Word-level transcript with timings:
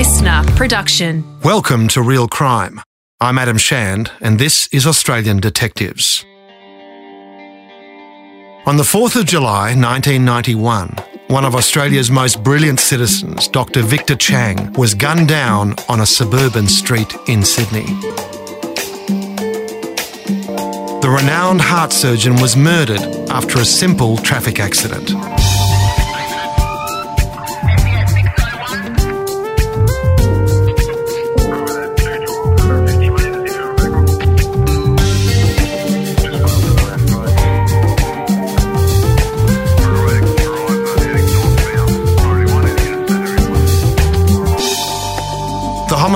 LiSTNR 0.00 0.56
production. 0.56 1.22
Welcome 1.42 1.86
to 1.88 2.00
Real 2.00 2.26
Crime. 2.26 2.80
I'm 3.20 3.36
Adam 3.36 3.58
Shand, 3.58 4.10
and 4.22 4.38
this 4.38 4.66
is 4.68 4.86
Australian 4.86 5.40
Detectives. 5.40 6.24
On 8.64 8.78
the 8.78 8.82
4th 8.82 9.20
of 9.20 9.26
July 9.26 9.74
1991, 9.74 10.96
one 11.26 11.44
of 11.44 11.54
Australia's 11.54 12.10
most 12.10 12.42
brilliant 12.42 12.80
citizens, 12.80 13.46
Dr. 13.46 13.82
Victor 13.82 14.16
Chang, 14.16 14.72
was 14.72 14.94
gunned 14.94 15.28
down 15.28 15.74
on 15.86 16.00
a 16.00 16.06
suburban 16.06 16.66
street 16.66 17.14
in 17.28 17.42
Sydney. 17.44 17.84
The 21.02 21.14
renowned 21.14 21.60
heart 21.60 21.92
surgeon 21.92 22.36
was 22.36 22.56
murdered 22.56 23.02
after 23.28 23.58
a 23.58 23.66
simple 23.66 24.16
traffic 24.16 24.60
accident. 24.60 25.10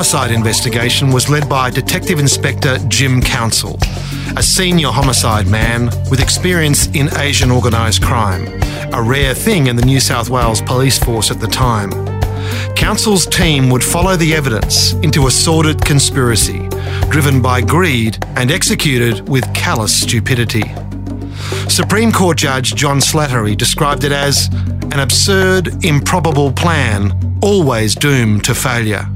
Homicide 0.04 0.32
investigation 0.32 1.10
was 1.12 1.30
led 1.30 1.48
by 1.48 1.70
Detective 1.70 2.18
Inspector 2.18 2.78
Jim 2.88 3.22
Counsel, 3.22 3.78
a 4.36 4.42
senior 4.42 4.88
homicide 4.88 5.46
man 5.46 5.86
with 6.10 6.20
experience 6.20 6.88
in 6.88 7.08
Asian 7.16 7.50
organised 7.50 8.02
crime, 8.02 8.46
a 8.92 9.00
rare 9.02 9.32
thing 9.32 9.68
in 9.68 9.76
the 9.76 9.84
New 9.86 10.00
South 10.00 10.28
Wales 10.28 10.60
police 10.60 11.02
force 11.02 11.30
at 11.30 11.40
the 11.40 11.46
time. 11.46 11.90
Counsel's 12.76 13.24
team 13.24 13.70
would 13.70 13.82
follow 13.82 14.14
the 14.14 14.34
evidence 14.34 14.92
into 14.92 15.26
a 15.26 15.30
sordid 15.30 15.82
conspiracy, 15.82 16.68
driven 17.08 17.40
by 17.40 17.62
greed 17.62 18.18
and 18.36 18.52
executed 18.52 19.26
with 19.26 19.54
callous 19.54 19.98
stupidity. 19.98 20.64
Supreme 21.70 22.12
Court 22.12 22.36
Judge 22.36 22.74
John 22.74 22.98
Slattery 22.98 23.56
described 23.56 24.04
it 24.04 24.12
as 24.12 24.48
an 24.92 25.00
absurd, 25.00 25.82
improbable 25.82 26.52
plan, 26.52 27.38
always 27.40 27.94
doomed 27.94 28.44
to 28.44 28.54
failure. 28.54 29.08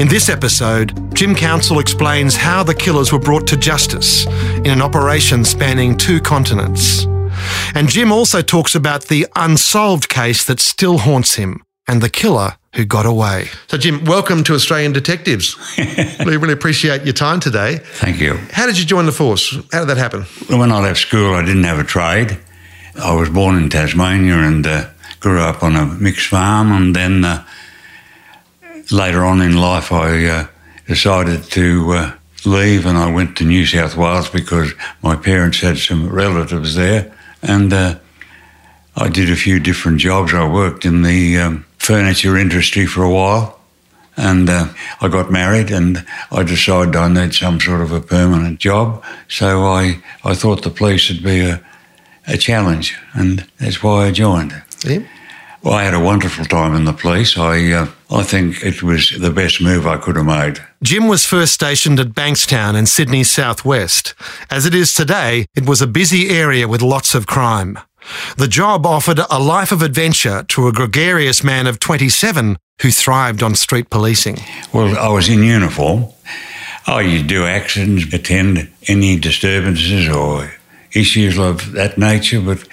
In 0.00 0.08
this 0.08 0.28
episode, 0.28 1.14
Jim 1.14 1.36
Counsel 1.36 1.78
explains 1.78 2.34
how 2.34 2.64
the 2.64 2.74
killers 2.74 3.12
were 3.12 3.20
brought 3.20 3.46
to 3.46 3.56
justice 3.56 4.26
in 4.26 4.66
an 4.66 4.82
operation 4.82 5.44
spanning 5.44 5.96
two 5.96 6.20
continents. 6.20 7.04
And 7.76 7.88
Jim 7.88 8.10
also 8.10 8.42
talks 8.42 8.74
about 8.74 9.04
the 9.04 9.28
unsolved 9.36 10.08
case 10.08 10.44
that 10.46 10.58
still 10.58 10.98
haunts 10.98 11.36
him 11.36 11.62
and 11.86 12.02
the 12.02 12.08
killer 12.08 12.56
who 12.74 12.84
got 12.84 13.06
away. 13.06 13.50
So, 13.68 13.78
Jim, 13.78 14.04
welcome 14.04 14.42
to 14.44 14.54
Australian 14.54 14.92
Detectives. 14.92 15.56
we 15.78 16.36
really 16.36 16.54
appreciate 16.54 17.04
your 17.04 17.12
time 17.12 17.38
today. 17.38 17.78
Thank 17.78 18.18
you. 18.20 18.34
How 18.50 18.66
did 18.66 18.76
you 18.76 18.84
join 18.84 19.06
the 19.06 19.12
force? 19.12 19.56
How 19.70 19.84
did 19.84 19.90
that 19.90 19.98
happen? 19.98 20.22
When 20.48 20.72
I 20.72 20.80
left 20.80 20.98
school, 20.98 21.34
I 21.34 21.42
didn't 21.42 21.64
have 21.64 21.78
a 21.78 21.84
trade. 21.84 22.36
I 23.00 23.14
was 23.14 23.30
born 23.30 23.62
in 23.62 23.70
Tasmania 23.70 24.38
and 24.38 24.66
uh, 24.66 24.88
grew 25.20 25.38
up 25.38 25.62
on 25.62 25.76
a 25.76 25.86
mixed 25.86 26.26
farm, 26.26 26.72
and 26.72 26.96
then 26.96 27.24
uh, 27.24 27.44
later 28.90 29.24
on 29.24 29.40
in 29.40 29.56
life, 29.56 29.92
I 29.92 30.24
uh, 30.26 30.46
decided 30.86 31.44
to 31.52 31.92
uh, 31.92 32.12
leave 32.44 32.86
and 32.86 32.98
I 32.98 33.12
went 33.12 33.36
to 33.38 33.44
New 33.44 33.66
South 33.66 33.96
Wales 33.96 34.28
because 34.28 34.72
my 35.02 35.16
parents 35.16 35.60
had 35.60 35.78
some 35.78 36.08
relatives 36.08 36.74
there, 36.74 37.12
and 37.42 37.72
uh, 37.72 37.98
I 38.96 39.08
did 39.08 39.30
a 39.30 39.36
few 39.36 39.58
different 39.60 39.98
jobs. 39.98 40.34
I 40.34 40.46
worked 40.48 40.84
in 40.84 41.02
the 41.02 41.38
um, 41.38 41.64
furniture 41.78 42.36
industry 42.36 42.86
for 42.86 43.02
a 43.02 43.10
while. 43.10 43.60
And 44.16 44.48
uh, 44.48 44.68
I 45.00 45.08
got 45.08 45.32
married, 45.32 45.72
and 45.72 46.06
I 46.30 46.44
decided 46.44 46.94
I 46.94 47.08
need 47.08 47.34
some 47.34 47.58
sort 47.58 47.80
of 47.80 47.90
a 47.90 48.00
permanent 48.00 48.60
job. 48.60 49.02
So 49.26 49.64
I, 49.64 50.00
I 50.22 50.34
thought 50.34 50.62
the 50.62 50.70
police 50.70 51.08
would 51.08 51.24
be 51.24 51.40
a, 51.40 51.60
a 52.28 52.36
challenge, 52.36 52.96
and 53.14 53.44
that's 53.58 53.82
why 53.82 54.06
I 54.06 54.12
joined. 54.12 54.52
Well, 55.64 55.72
I 55.72 55.84
had 55.84 55.94
a 55.94 56.00
wonderful 56.00 56.44
time 56.44 56.74
in 56.74 56.84
the 56.84 56.92
police. 56.92 57.38
I, 57.38 57.72
uh, 57.72 57.88
I 58.10 58.22
think 58.22 58.62
it 58.62 58.82
was 58.82 59.18
the 59.18 59.30
best 59.30 59.62
move 59.62 59.86
I 59.86 59.96
could 59.96 60.16
have 60.16 60.26
made. 60.26 60.62
Jim 60.82 61.08
was 61.08 61.24
first 61.24 61.54
stationed 61.54 61.98
at 61.98 62.08
Bankstown 62.08 62.76
in 62.76 62.84
Sydney's 62.84 63.30
southwest. 63.30 64.14
As 64.50 64.66
it 64.66 64.74
is 64.74 64.92
today, 64.92 65.46
it 65.56 65.66
was 65.66 65.80
a 65.80 65.86
busy 65.86 66.28
area 66.28 66.68
with 66.68 66.82
lots 66.82 67.14
of 67.14 67.26
crime. 67.26 67.78
The 68.36 68.46
job 68.46 68.84
offered 68.84 69.20
a 69.30 69.40
life 69.40 69.72
of 69.72 69.80
adventure 69.80 70.42
to 70.48 70.68
a 70.68 70.72
gregarious 70.72 71.42
man 71.42 71.66
of 71.66 71.78
27 71.78 72.58
who 72.82 72.90
thrived 72.90 73.42
on 73.42 73.54
street 73.54 73.88
policing. 73.88 74.36
Well, 74.74 74.98
I 74.98 75.08
was 75.08 75.30
in 75.30 75.42
uniform. 75.42 76.08
Oh, 76.86 76.98
you 76.98 77.22
do 77.22 77.46
actions, 77.46 78.12
attend 78.12 78.70
any 78.86 79.18
disturbances 79.18 80.10
or 80.10 80.52
issues 80.92 81.38
of 81.38 81.72
that 81.72 81.96
nature, 81.96 82.42
but 82.42 82.68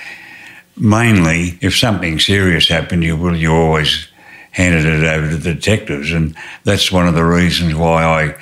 mainly 0.78 1.58
if 1.62 1.78
something 1.78 2.20
serious 2.20 2.68
happened, 2.68 3.04
you 3.04 3.16
will 3.18 3.36
you 3.36 3.52
always 3.54 4.08
handed 4.52 4.86
it 4.86 5.04
over 5.06 5.30
to 5.30 5.38
the 5.38 5.54
detectives, 5.54 6.12
and 6.12 6.36
that's 6.64 6.92
one 6.92 7.08
of 7.08 7.16
the 7.16 7.24
reasons 7.24 7.74
why 7.76 8.04
I 8.04 8.36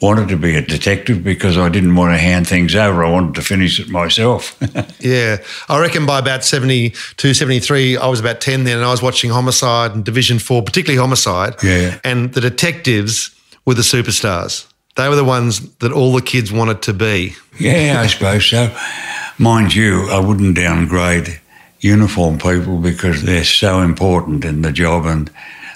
wanted 0.00 0.28
to 0.28 0.36
be 0.36 0.56
a 0.56 0.62
detective 0.62 1.22
because 1.22 1.58
I 1.58 1.68
didn't 1.68 1.94
want 1.94 2.14
to 2.14 2.18
hand 2.18 2.46
things 2.48 2.74
over. 2.74 3.04
I 3.04 3.10
wanted 3.10 3.34
to 3.34 3.42
finish 3.42 3.78
it 3.80 3.88
myself. 3.88 4.58
Yeah, 5.00 5.38
I 5.68 5.80
reckon 5.80 6.04
by 6.04 6.18
about 6.18 6.44
72, 6.44 7.32
73, 7.34 7.96
I 7.96 8.06
was 8.06 8.20
about 8.20 8.42
10 8.42 8.64
then, 8.64 8.76
and 8.76 8.84
I 8.84 8.90
was 8.90 9.00
watching 9.00 9.30
Homicide 9.30 9.94
and 9.94 10.04
Division 10.04 10.38
4, 10.38 10.62
particularly 10.62 11.00
Homicide. 11.00 11.54
Yeah. 11.62 11.98
And 12.04 12.34
the 12.34 12.40
detectives 12.42 13.34
were 13.64 13.72
the 13.72 13.80
superstars. 13.82 14.66
They 14.96 15.08
were 15.08 15.16
the 15.16 15.24
ones 15.24 15.60
that 15.76 15.90
all 15.90 16.12
the 16.12 16.20
kids 16.20 16.52
wanted 16.52 16.82
to 16.82 16.92
be. 16.92 17.34
yeah, 17.58 17.96
I 17.98 18.08
suppose 18.08 18.44
so. 18.44 18.76
Mind 19.38 19.74
you, 19.74 20.10
I 20.10 20.18
wouldn't 20.20 20.54
downgrade 20.54 21.39
uniform 21.80 22.38
people 22.38 22.78
because 22.78 23.22
they're 23.22 23.44
so 23.44 23.80
important 23.80 24.44
in 24.44 24.62
the 24.62 24.72
job 24.72 25.06
and 25.06 25.30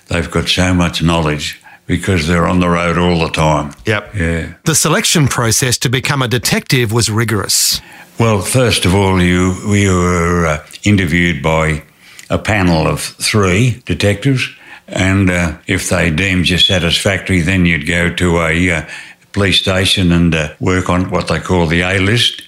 they've 0.09 0.31
got 0.31 0.49
so 0.49 0.75
much 0.75 1.03
knowledge 1.03 1.61
because 1.87 2.27
they're 2.27 2.47
on 2.47 2.61
the 2.61 2.69
road 2.69 2.99
all 2.99 3.19
the 3.21 3.31
time. 3.31 3.75
Yep. 3.87 4.15
Yeah. 4.15 4.55
The 4.65 4.75
selection 4.75 5.29
process 5.29 5.79
to 5.79 5.89
become 5.89 6.23
a 6.23 6.29
detective 6.29 6.93
was 6.93 7.11
rigorous. 7.11 7.81
Well, 8.19 8.41
first 8.41 8.85
of 8.85 8.95
all, 8.95 9.21
you 9.21 9.57
we 9.69 9.89
were 9.89 10.47
uh, 10.47 10.67
interviewed 10.85 11.43
by 11.43 11.83
a 12.31 12.39
panel 12.39 12.87
of 12.87 13.01
three 13.01 13.83
detectives, 13.87 14.49
and 14.87 15.31
uh, 15.31 15.59
if 15.67 15.91
they 15.91 16.11
deemed 16.11 16.49
you 16.49 16.59
satisfactory, 16.59 17.41
then 17.41 17.67
you'd 17.67 17.87
go 17.87 18.15
to 18.15 18.39
a 18.41 18.71
uh, 18.71 18.89
police 19.33 19.61
station 19.61 20.13
and 20.13 20.35
uh, 20.35 20.55
work 20.61 20.89
on 20.89 21.11
what 21.11 21.29
they 21.29 21.41
call 21.41 21.67
the 21.67 21.81
A 21.81 21.99
list 21.99 22.43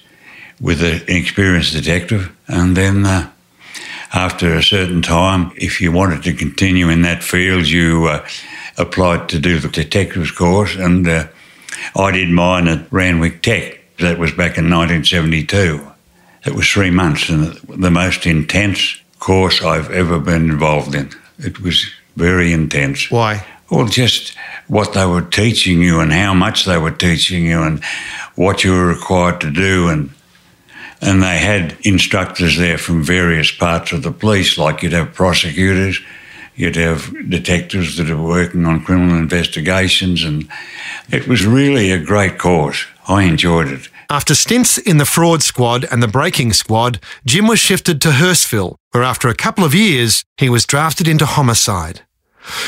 with 0.61 0.81
an 0.81 1.01
experienced 1.07 1.73
detective, 1.73 2.31
and 2.47 2.75
then. 2.77 3.31
After 4.13 4.53
a 4.53 4.63
certain 4.63 5.01
time, 5.01 5.51
if 5.55 5.81
you 5.81 5.91
wanted 5.91 6.23
to 6.23 6.33
continue 6.33 6.89
in 6.89 7.01
that 7.01 7.23
field, 7.23 7.67
you 7.67 8.05
uh, 8.05 8.27
applied 8.77 9.29
to 9.29 9.39
do 9.39 9.59
the 9.59 9.67
detective's 9.67 10.31
course, 10.31 10.75
and 10.75 11.07
uh, 11.07 11.27
I 11.95 12.11
did 12.11 12.29
mine 12.29 12.67
at 12.67 12.91
Randwick 12.91 13.41
Tech. 13.41 13.79
That 13.99 14.19
was 14.19 14.31
back 14.31 14.57
in 14.57 14.69
1972. 14.69 15.85
It 16.45 16.53
was 16.53 16.69
three 16.69 16.91
months, 16.91 17.29
and 17.29 17.53
the 17.67 17.91
most 17.91 18.25
intense 18.25 19.01
course 19.19 19.61
I've 19.61 19.91
ever 19.91 20.19
been 20.19 20.49
involved 20.49 20.95
in. 20.95 21.09
It 21.39 21.59
was 21.61 21.85
very 22.15 22.53
intense. 22.53 23.11
Why? 23.11 23.45
Well, 23.69 23.87
just 23.87 24.35
what 24.67 24.93
they 24.93 25.05
were 25.05 25.23
teaching 25.23 25.81
you 25.81 25.99
and 25.99 26.13
how 26.13 26.33
much 26.33 26.65
they 26.65 26.77
were 26.77 26.91
teaching 26.91 27.45
you 27.45 27.63
and 27.63 27.83
what 28.35 28.63
you 28.63 28.71
were 28.71 28.87
required 28.87 29.41
to 29.41 29.51
do 29.51 29.89
and 29.89 30.09
and 31.01 31.21
they 31.21 31.37
had 31.37 31.77
instructors 31.81 32.57
there 32.57 32.77
from 32.77 33.03
various 33.03 33.51
parts 33.51 33.91
of 33.91 34.03
the 34.03 34.11
police, 34.11 34.57
like 34.57 34.81
you'd 34.81 34.93
have 34.93 35.13
prosecutors, 35.13 35.99
you'd 36.55 36.75
have 36.75 37.13
detectives 37.29 37.97
that 37.97 38.09
are 38.09 38.21
working 38.21 38.65
on 38.65 38.83
criminal 38.83 39.17
investigations, 39.17 40.23
and 40.23 40.49
it 41.09 41.27
was 41.27 41.45
really 41.45 41.91
a 41.91 41.99
great 41.99 42.37
course. 42.37 42.85
I 43.07 43.23
enjoyed 43.23 43.67
it. 43.67 43.89
After 44.09 44.35
stints 44.35 44.77
in 44.77 44.97
the 44.97 45.05
fraud 45.05 45.43
squad 45.43 45.85
and 45.91 46.01
the 46.01 46.07
breaking 46.07 46.53
squad, 46.53 46.99
Jim 47.25 47.45
was 47.45 47.59
shifted 47.59 48.01
to 48.01 48.09
Hurstville, 48.09 48.75
where 48.91 49.03
after 49.03 49.27
a 49.27 49.35
couple 49.35 49.63
of 49.63 49.75
years, 49.75 50.23
he 50.37 50.49
was 50.49 50.65
drafted 50.65 51.07
into 51.07 51.25
homicide. 51.25 52.01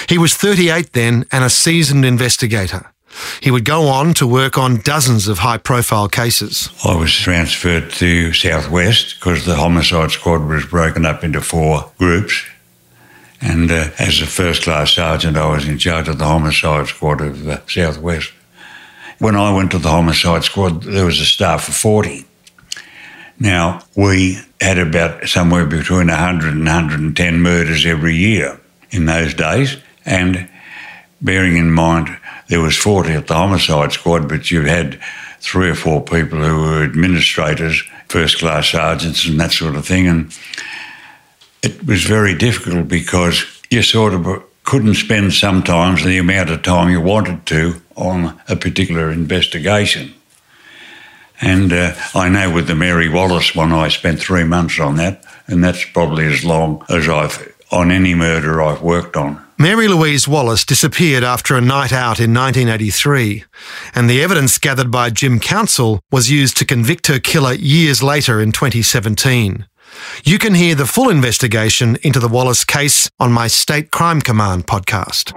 He 0.07 0.17
was 0.17 0.35
38 0.35 0.91
then 0.93 1.25
and 1.31 1.43
a 1.43 1.49
seasoned 1.49 2.05
investigator. 2.05 2.91
He 3.41 3.51
would 3.51 3.65
go 3.65 3.87
on 3.87 4.13
to 4.15 4.27
work 4.27 4.57
on 4.57 4.77
dozens 4.77 5.27
of 5.27 5.39
high 5.39 5.57
profile 5.57 6.07
cases. 6.07 6.69
I 6.85 6.95
was 6.95 7.13
transferred 7.13 7.91
to 7.93 8.33
Southwest 8.33 9.15
because 9.15 9.45
the 9.45 9.55
homicide 9.55 10.11
squad 10.11 10.45
was 10.45 10.65
broken 10.65 11.05
up 11.05 11.23
into 11.23 11.41
four 11.41 11.91
groups. 11.97 12.45
And 13.41 13.71
uh, 13.71 13.89
as 13.99 14.21
a 14.21 14.25
first 14.25 14.63
class 14.63 14.93
sergeant, 14.93 15.37
I 15.37 15.49
was 15.49 15.67
in 15.67 15.77
charge 15.77 16.07
of 16.07 16.17
the 16.17 16.25
homicide 16.25 16.87
squad 16.87 17.21
of 17.21 17.47
uh, 17.47 17.65
Southwest. 17.67 18.33
When 19.19 19.35
I 19.35 19.53
went 19.53 19.71
to 19.71 19.79
the 19.79 19.89
homicide 19.89 20.43
squad, 20.43 20.83
there 20.83 21.05
was 21.05 21.19
a 21.19 21.25
staff 21.25 21.67
of 21.67 21.75
40. 21.75 22.25
Now, 23.39 23.83
we 23.95 24.39
had 24.59 24.77
about 24.77 25.27
somewhere 25.27 25.65
between 25.65 26.07
100 26.07 26.53
and 26.53 26.65
110 26.65 27.41
murders 27.41 27.85
every 27.85 28.15
year 28.15 28.59
in 28.91 29.05
those 29.05 29.33
days. 29.33 29.77
And 30.05 30.49
bearing 31.21 31.57
in 31.57 31.71
mind 31.71 32.18
there 32.49 32.61
was 32.61 32.75
40 32.75 33.11
at 33.11 33.27
the 33.27 33.35
homicide 33.35 33.91
squad, 33.91 34.27
but 34.27 34.51
you 34.51 34.63
had 34.63 34.99
three 35.39 35.69
or 35.69 35.75
four 35.75 36.03
people 36.03 36.39
who 36.39 36.61
were 36.61 36.83
administrators, 36.83 37.81
first 38.09 38.39
class 38.39 38.67
sergeants, 38.67 39.25
and 39.25 39.39
that 39.39 39.51
sort 39.51 39.75
of 39.75 39.85
thing. 39.85 40.07
And 40.07 40.37
it 41.63 41.85
was 41.85 42.03
very 42.03 42.35
difficult 42.35 42.87
because 42.87 43.45
you 43.69 43.83
sort 43.83 44.13
of 44.13 44.43
couldn't 44.63 44.95
spend 44.95 45.33
sometimes 45.33 46.03
the 46.03 46.17
amount 46.17 46.49
of 46.49 46.63
time 46.63 46.89
you 46.89 47.01
wanted 47.01 47.45
to 47.45 47.81
on 47.95 48.39
a 48.47 48.55
particular 48.55 49.11
investigation. 49.11 50.13
And 51.41 51.71
uh, 51.71 51.93
I 52.13 52.29
know 52.29 52.53
with 52.53 52.67
the 52.67 52.75
Mary 52.75 53.09
Wallace 53.09 53.55
one, 53.55 53.71
I 53.71 53.87
spent 53.87 54.19
three 54.19 54.43
months 54.43 54.79
on 54.79 54.97
that, 54.97 55.23
and 55.47 55.63
that's 55.63 55.85
probably 55.85 56.25
as 56.25 56.43
long 56.43 56.83
as 56.89 57.07
I've 57.07 57.55
on 57.71 57.91
any 57.91 58.15
murder 58.15 58.61
I've 58.61 58.81
worked 58.81 59.15
on. 59.15 59.45
Mary 59.61 59.89
Louise 59.89 60.25
Wallace 60.25 60.63
disappeared 60.63 61.21
after 61.21 61.53
a 61.53 61.59
night 61.59 61.91
out 61.91 62.21
in 62.21 62.33
1983, 62.33 63.43
and 63.93 64.09
the 64.09 64.23
evidence 64.23 64.57
gathered 64.57 64.89
by 64.89 65.09
Jim 65.09 65.37
Counsel 65.37 65.99
was 66.09 66.31
used 66.31 66.55
to 66.55 66.65
convict 66.65 67.07
her 67.07 67.19
killer 67.19 67.51
years 67.51 68.01
later 68.01 68.39
in 68.39 68.53
2017. 68.53 69.67
You 70.23 70.39
can 70.39 70.53
hear 70.53 70.75
the 70.75 70.85
full 70.85 71.09
investigation 71.09 71.97
into 72.03 72.21
the 72.21 72.29
Wallace 72.29 72.63
case 72.63 73.11
on 73.19 73.33
my 73.33 73.47
State 73.47 73.91
Crime 73.91 74.21
Command 74.21 74.65
podcast. 74.65 75.33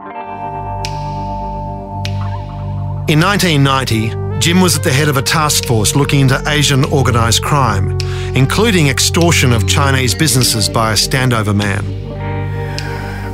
In 3.10 3.18
1990, 3.18 4.38
Jim 4.38 4.60
was 4.60 4.78
at 4.78 4.84
the 4.84 4.92
head 4.92 5.08
of 5.08 5.16
a 5.16 5.22
task 5.22 5.64
force 5.64 5.96
looking 5.96 6.20
into 6.20 6.40
Asian 6.46 6.84
organised 6.84 7.42
crime, 7.42 7.98
including 8.36 8.86
extortion 8.86 9.52
of 9.52 9.66
Chinese 9.66 10.14
businesses 10.14 10.68
by 10.68 10.92
a 10.92 10.94
standover 10.94 11.52
man. 11.52 11.82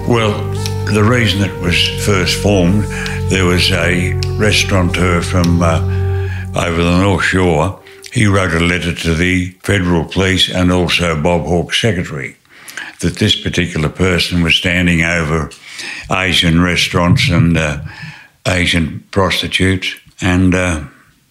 Well, 0.08 0.77
the 0.92 1.04
reason 1.04 1.42
it 1.42 1.60
was 1.60 1.88
first 2.04 2.42
formed, 2.42 2.84
there 3.30 3.44
was 3.44 3.70
a 3.70 4.14
restaurateur 4.38 5.20
from 5.20 5.62
uh, 5.62 5.80
over 6.56 6.82
the 6.82 6.98
North 7.00 7.24
Shore. 7.24 7.78
He 8.12 8.26
wrote 8.26 8.54
a 8.54 8.60
letter 8.60 8.94
to 8.94 9.14
the 9.14 9.50
federal 9.62 10.04
police 10.04 10.48
and 10.48 10.72
also 10.72 11.20
Bob 11.20 11.42
Hawke's 11.42 11.80
secretary 11.80 12.36
that 13.00 13.16
this 13.16 13.40
particular 13.40 13.88
person 13.88 14.42
was 14.42 14.56
standing 14.56 15.02
over 15.02 15.50
Asian 16.10 16.62
restaurants 16.62 17.28
and 17.28 17.56
uh, 17.56 17.80
Asian 18.46 19.04
prostitutes. 19.10 19.94
And 20.20 20.54
uh, 20.54 20.84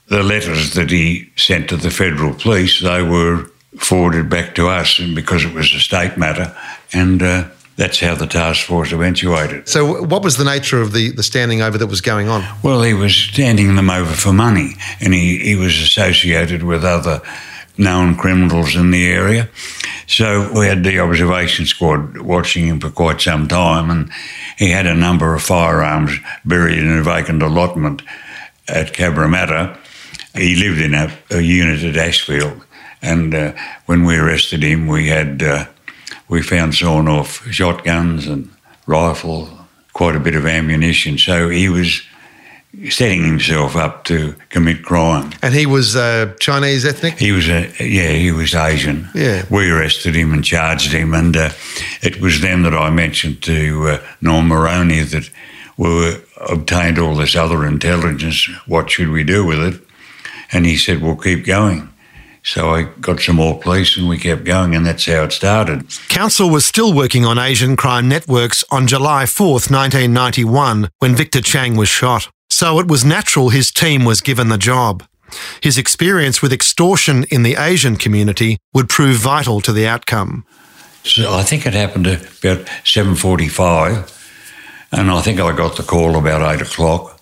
the 0.07 0.23
letters 0.23 0.75
that 0.75 0.91
he 0.91 1.31
sent 1.35 1.69
to 1.69 1.77
the 1.77 1.89
federal 1.89 2.33
police, 2.33 2.79
they 2.79 3.01
were 3.01 3.49
forwarded 3.77 4.29
back 4.29 4.55
to 4.55 4.67
us 4.67 4.99
because 5.15 5.43
it 5.43 5.53
was 5.53 5.73
a 5.73 5.79
state 5.79 6.17
matter. 6.17 6.55
And 6.93 7.21
uh, 7.21 7.49
that's 7.77 7.99
how 7.99 8.15
the 8.15 8.25
task 8.25 8.65
force 8.65 8.91
eventuated. 8.91 9.69
So, 9.69 10.03
what 10.03 10.23
was 10.23 10.37
the 10.37 10.43
nature 10.43 10.81
of 10.81 10.93
the, 10.93 11.11
the 11.11 11.23
standing 11.23 11.61
over 11.61 11.77
that 11.77 11.87
was 11.87 12.01
going 12.01 12.27
on? 12.27 12.43
Well, 12.63 12.81
he 12.81 12.95
was 12.95 13.15
standing 13.15 13.75
them 13.75 13.91
over 13.91 14.13
for 14.13 14.33
money, 14.33 14.73
and 14.99 15.13
he, 15.13 15.37
he 15.37 15.55
was 15.55 15.79
associated 15.79 16.63
with 16.63 16.83
other 16.83 17.21
known 17.77 18.15
criminals 18.15 18.75
in 18.75 18.89
the 18.89 19.05
area. 19.05 19.47
So, 20.07 20.51
we 20.53 20.65
had 20.65 20.83
the 20.83 20.99
observation 20.99 21.67
squad 21.67 22.17
watching 22.17 22.65
him 22.65 22.79
for 22.79 22.89
quite 22.89 23.21
some 23.21 23.47
time, 23.47 23.91
and 23.91 24.11
he 24.57 24.71
had 24.71 24.87
a 24.87 24.95
number 24.95 25.35
of 25.35 25.43
firearms 25.43 26.17
buried 26.43 26.79
in 26.79 26.97
a 26.97 27.03
vacant 27.03 27.43
allotment 27.43 28.01
at 28.67 28.93
Cabramatta. 28.93 29.77
He 30.33 30.55
lived 30.55 30.81
in 30.81 30.95
a, 30.95 31.15
a 31.29 31.41
unit 31.41 31.83
at 31.83 31.95
Ashfield, 31.95 32.65
and 33.03 33.35
uh, 33.35 33.53
when 33.85 34.03
we 34.03 34.17
arrested 34.17 34.63
him, 34.63 34.87
we 34.87 35.09
had. 35.09 35.43
Uh, 35.43 35.65
we 36.27 36.41
found 36.41 36.75
sawn 36.75 37.07
off 37.07 37.45
shotguns 37.51 38.27
and 38.27 38.49
rifle, 38.85 39.49
quite 39.93 40.15
a 40.15 40.19
bit 40.19 40.35
of 40.35 40.45
ammunition. 40.45 41.17
So 41.17 41.49
he 41.49 41.69
was 41.69 42.01
setting 42.89 43.23
himself 43.23 43.75
up 43.75 44.03
to 44.05 44.35
commit 44.49 44.83
crime. 44.83 45.31
And 45.41 45.53
he 45.53 45.65
was 45.65 45.95
uh, 45.95 46.33
Chinese 46.39 46.85
ethnic? 46.85 47.17
He 47.17 47.31
was, 47.31 47.47
a, 47.47 47.71
yeah, 47.79 48.11
he 48.11 48.31
was 48.31 48.53
Asian. 48.53 49.09
Yeah. 49.15 49.45
We 49.49 49.69
arrested 49.71 50.15
him 50.15 50.33
and 50.33 50.43
charged 50.43 50.91
him, 50.91 51.13
and 51.13 51.35
uh, 51.35 51.49
it 52.01 52.21
was 52.21 52.41
then 52.41 52.63
that 52.63 52.73
I 52.73 52.89
mentioned 52.89 53.41
to 53.43 53.87
uh, 53.87 54.07
Norm 54.21 54.49
Moroney 54.49 55.01
that 55.01 55.29
we 55.77 56.17
obtained 56.41 56.99
all 56.99 57.15
this 57.15 57.35
other 57.35 57.65
intelligence. 57.65 58.49
What 58.67 58.89
should 58.91 59.09
we 59.09 59.23
do 59.23 59.45
with 59.45 59.59
it? 59.59 59.81
And 60.51 60.65
he 60.65 60.77
said, 60.77 61.01
"We'll 61.01 61.15
keep 61.15 61.45
going." 61.45 61.89
So 62.47 62.69
I 62.69 62.83
got 63.01 63.19
some 63.19 63.35
more 63.35 63.59
police 63.59 63.97
and 63.97 64.07
we 64.07 64.17
kept 64.17 64.45
going, 64.45 64.73
and 64.73 64.85
that's 64.85 65.05
how 65.05 65.23
it 65.23 65.33
started. 65.33 65.85
Counsel 66.07 66.49
was 66.49 66.65
still 66.65 66.93
working 66.93 67.25
on 67.25 67.37
Asian 67.37 67.75
crime 67.75 68.07
networks 68.07 68.63
on 68.71 68.87
July 68.87 69.25
4th, 69.25 69.69
1991, 69.69 70.89
when 70.99 71.13
Victor 71.13 71.41
Chang 71.41 71.75
was 71.75 71.89
shot. 71.89 72.29
So 72.49 72.79
it 72.79 72.87
was 72.87 73.03
natural 73.03 73.49
his 73.49 73.69
team 73.69 74.05
was 74.05 74.21
given 74.21 74.47
the 74.47 74.57
job. 74.57 75.03
His 75.61 75.77
experience 75.77 76.41
with 76.41 76.53
extortion 76.53 77.25
in 77.25 77.43
the 77.43 77.55
Asian 77.55 77.97
community 77.97 78.59
would 78.73 78.87
prove 78.87 79.17
vital 79.17 79.59
to 79.59 79.73
the 79.73 79.85
outcome. 79.85 80.45
So 81.03 81.33
I 81.33 81.43
think 81.43 81.65
it 81.65 81.73
happened 81.73 82.07
about 82.07 82.65
7.45, 82.85 84.09
and 84.93 85.11
I 85.11 85.21
think 85.21 85.41
I 85.41 85.53
got 85.53 85.75
the 85.75 85.83
call 85.83 86.15
about 86.15 86.55
8 86.55 86.61
o'clock. 86.61 87.16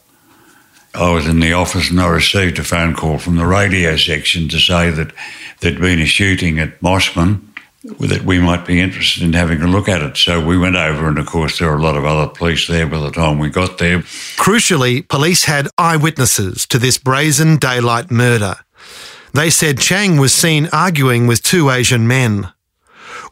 I 0.95 1.11
was 1.11 1.27
in 1.27 1.41
the 1.41 1.53
office 1.53 1.89
and 1.89 1.99
I 1.99 2.07
received 2.07 2.57
a 2.57 2.63
phone 2.63 2.95
call 2.95 3.19
from 3.19 3.35
the 3.35 3.45
radio 3.45 3.97
section 3.97 4.47
to 4.49 4.59
say 4.59 4.89
that 4.91 5.11
there'd 5.59 5.79
been 5.79 5.99
a 5.99 6.05
shooting 6.05 6.57
at 6.59 6.79
Mosman, 6.79 7.41
that 7.99 8.23
we 8.23 8.39
might 8.39 8.65
be 8.65 8.79
interested 8.79 9.21
in 9.23 9.33
having 9.33 9.61
a 9.61 9.67
look 9.67 9.89
at 9.89 10.01
it. 10.01 10.15
So 10.15 10.43
we 10.43 10.57
went 10.57 10.77
over, 10.77 11.07
and 11.07 11.17
of 11.17 11.25
course, 11.25 11.59
there 11.59 11.69
were 11.69 11.77
a 11.77 11.81
lot 11.81 11.97
of 11.97 12.05
other 12.05 12.31
police 12.31 12.67
there 12.67 12.87
by 12.87 12.99
the 12.99 13.11
time 13.11 13.39
we 13.39 13.49
got 13.49 13.77
there. 13.77 13.99
Crucially, 14.37 15.07
police 15.07 15.43
had 15.43 15.67
eyewitnesses 15.77 16.65
to 16.67 16.79
this 16.79 16.97
brazen 16.97 17.57
daylight 17.57 18.09
murder. 18.09 18.55
They 19.33 19.49
said 19.49 19.79
Chang 19.79 20.17
was 20.17 20.33
seen 20.33 20.69
arguing 20.71 21.27
with 21.27 21.43
two 21.43 21.69
Asian 21.69 22.07
men. 22.07 22.51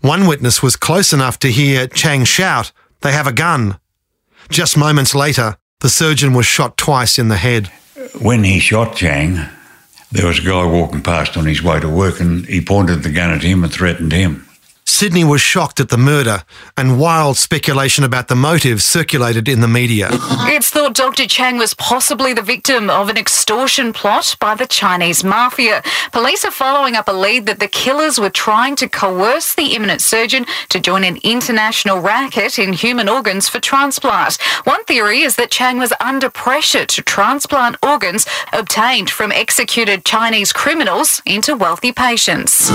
One 0.02 0.28
witness 0.28 0.62
was 0.62 0.76
close 0.76 1.14
enough 1.14 1.40
to 1.40 1.48
hear 1.52 1.88
Chang 1.88 2.26
shout, 2.26 2.74
They 3.02 3.14
have 3.14 3.28
a 3.28 3.32
gun. 3.32 3.80
Just 4.50 4.78
moments 4.78 5.16
later, 5.16 5.58
the 5.84 5.90
surgeon 5.90 6.34
was 6.34 6.46
shot 6.46 6.78
twice 6.78 7.20
in 7.20 7.28
the 7.28 7.36
head. 7.36 7.68
When 8.22 8.46
he 8.46 8.60
shot 8.60 8.96
Chang, 8.96 9.38
there 10.14 10.26
was 10.26 10.40
a 10.40 10.42
guy 10.42 10.66
walking 10.66 11.04
past 11.04 11.36
on 11.36 11.46
his 11.46 11.62
way 11.62 11.82
to 11.82 11.90
work 11.90 12.22
and 12.22 12.46
he 12.46 12.62
pointed 12.62 13.04
the 13.04 13.12
gun 13.12 13.32
at 13.32 13.44
him 13.44 13.66
and 13.66 13.72
threatened 13.72 14.14
him. 14.14 14.48
Sydney 14.96 15.24
was 15.24 15.42
shocked 15.42 15.80
at 15.80 15.90
the 15.90 15.98
murder, 15.98 16.44
and 16.78 17.00
wild 17.00 17.36
speculation 17.36 18.04
about 18.04 18.28
the 18.28 18.36
motive 18.36 18.84
circulated 18.84 19.50
in 19.50 19.60
the 19.60 19.68
media. 19.68 20.10
It's 20.12 20.70
thought 20.70 20.94
Dr. 20.94 21.26
Chang 21.26 21.58
was 21.58 21.74
possibly 21.74 22.32
the 22.32 22.44
victim 22.44 22.92
of 22.92 23.10
an 23.10 23.18
extortion 23.18 23.92
plot 23.92 24.36
by 24.40 24.54
the 24.54 24.68
Chinese 24.68 25.24
mafia. 25.24 25.82
Police 26.12 26.46
are 26.46 26.52
following 26.52 26.96
up 26.96 27.08
a 27.08 27.12
lead 27.12 27.48
that 27.48 27.60
the 27.60 27.68
killers 27.68 28.20
were 28.20 28.30
trying 28.30 28.76
to 28.76 28.88
coerce 28.88 29.56
the 29.56 29.76
eminent 29.76 30.00
surgeon 30.00 30.46
to 30.70 30.80
join 30.80 31.04
an 31.04 31.18
international 31.24 32.00
racket 32.00 32.60
in 32.60 32.74
human 32.74 33.10
organs 33.10 33.50
for 33.50 33.60
transplant. 33.60 34.40
One 34.66 34.86
theory 34.86 35.22
is 35.22 35.38
that 35.38 35.50
Chang 35.50 35.80
was 35.80 35.92
under 36.00 36.30
pressure 36.30 36.86
to 36.86 37.02
transplant 37.02 37.78
organs 37.82 38.28
obtained 38.54 39.10
from 39.10 39.32
executed 39.32 40.06
Chinese 40.06 40.54
criminals 40.54 41.20
into 41.26 41.56
wealthy 41.56 41.92
patients. 41.92 42.72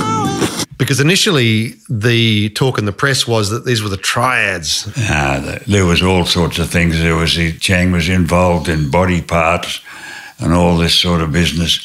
Because 0.79 1.01
initially, 1.01 1.75
the 1.89 2.08
talk 2.51 2.79
in 2.79 2.85
the 2.85 2.93
press 2.93 3.27
was 3.27 3.51
that 3.51 3.65
these 3.65 3.83
were 3.83 3.89
the 3.89 3.97
triads. 3.97 4.87
Uh, 4.97 5.59
there 5.67 5.87
was 5.87 6.03
all 6.03 6.25
sorts 6.25 6.59
of 6.59 6.71
things. 6.71 6.99
There 6.99 7.17
was 7.17 7.39
Chang 7.61 7.93
was 7.93 8.09
involved 8.09 8.69
in 8.69 8.91
body 8.91 9.23
parts 9.23 9.81
and 10.39 10.53
all 10.53 10.77
this 10.77 10.95
sort 10.95 11.21
of 11.21 11.33
business. 11.33 11.81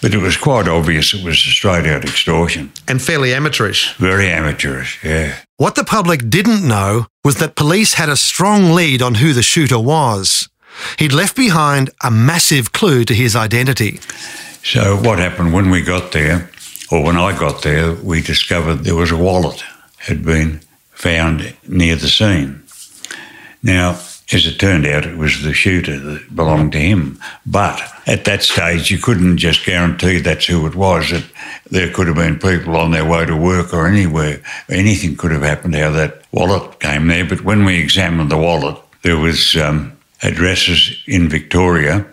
But 0.00 0.14
it 0.14 0.18
was 0.18 0.36
quite 0.36 0.66
obvious 0.66 1.14
it 1.14 1.24
was 1.24 1.38
straight 1.38 1.86
out 1.86 2.04
extortion. 2.04 2.72
And 2.88 3.00
fairly 3.00 3.32
amateurish. 3.32 3.94
Very 3.98 4.28
amateurish, 4.28 4.98
yeah. 5.04 5.38
What 5.58 5.76
the 5.76 5.84
public 5.84 6.28
didn't 6.28 6.66
know 6.66 7.06
was 7.24 7.36
that 7.36 7.54
police 7.54 7.94
had 7.94 8.08
a 8.08 8.16
strong 8.16 8.72
lead 8.72 9.00
on 9.00 9.14
who 9.16 9.32
the 9.32 9.44
shooter 9.44 9.78
was. 9.78 10.48
He'd 10.98 11.12
left 11.12 11.36
behind 11.36 11.90
a 12.02 12.10
massive 12.10 12.72
clue 12.72 13.04
to 13.04 13.14
his 13.14 13.36
identity. 13.36 14.00
So, 14.64 14.96
what 14.96 15.18
happened 15.18 15.52
when 15.52 15.70
we 15.70 15.82
got 15.82 16.12
there? 16.12 16.50
Well, 16.92 17.04
when 17.04 17.16
I 17.16 17.34
got 17.34 17.62
there, 17.62 17.94
we 17.94 18.20
discovered 18.20 18.84
there 18.84 18.94
was 18.94 19.10
a 19.10 19.16
wallet 19.16 19.64
had 19.96 20.22
been 20.22 20.60
found 20.90 21.56
near 21.66 21.96
the 21.96 22.06
scene. 22.06 22.64
Now, 23.62 23.92
as 24.30 24.44
it 24.44 24.58
turned 24.58 24.84
out, 24.84 25.06
it 25.06 25.16
was 25.16 25.42
the 25.42 25.54
shooter 25.54 25.98
that 25.98 26.36
belonged 26.36 26.72
to 26.72 26.78
him. 26.78 27.18
But 27.46 27.80
at 28.06 28.26
that 28.26 28.42
stage, 28.42 28.90
you 28.90 28.98
couldn't 28.98 29.38
just 29.38 29.64
guarantee 29.64 30.18
that's 30.18 30.44
who 30.44 30.66
it 30.66 30.74
was. 30.74 31.08
That 31.08 31.24
there 31.70 31.90
could 31.90 32.08
have 32.08 32.16
been 32.16 32.38
people 32.38 32.76
on 32.76 32.90
their 32.90 33.08
way 33.08 33.24
to 33.24 33.36
work 33.38 33.72
or 33.72 33.86
anywhere. 33.86 34.42
Anything 34.68 35.16
could 35.16 35.32
have 35.32 35.40
happened 35.40 35.74
how 35.74 35.92
that 35.92 36.24
wallet 36.30 36.78
came 36.78 37.06
there. 37.06 37.24
But 37.24 37.40
when 37.40 37.64
we 37.64 37.78
examined 37.78 38.30
the 38.30 38.36
wallet, 38.36 38.76
there 39.00 39.16
was 39.16 39.56
um, 39.56 39.96
addresses 40.22 41.02
in 41.06 41.30
Victoria 41.30 42.04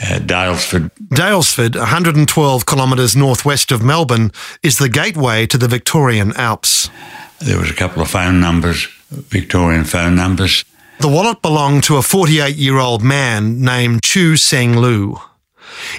uh, 0.00 0.18
Daylesford. 0.18 0.90
Daylesford, 1.08 1.76
112 1.76 2.66
kilometres 2.66 3.16
northwest 3.16 3.72
of 3.72 3.82
Melbourne, 3.82 4.32
is 4.62 4.78
the 4.78 4.88
gateway 4.88 5.46
to 5.46 5.58
the 5.58 5.68
Victorian 5.68 6.32
Alps. 6.36 6.90
There 7.40 7.58
was 7.58 7.70
a 7.70 7.74
couple 7.74 8.02
of 8.02 8.10
phone 8.10 8.40
numbers, 8.40 8.86
Victorian 9.10 9.84
phone 9.84 10.14
numbers. 10.14 10.64
The 11.00 11.08
wallet 11.08 11.40
belonged 11.40 11.84
to 11.84 11.96
a 11.96 12.02
48 12.02 12.56
year 12.56 12.78
old 12.78 13.02
man 13.02 13.60
named 13.60 14.02
Chu 14.02 14.36
Seng 14.36 14.78
Lu. 14.78 15.16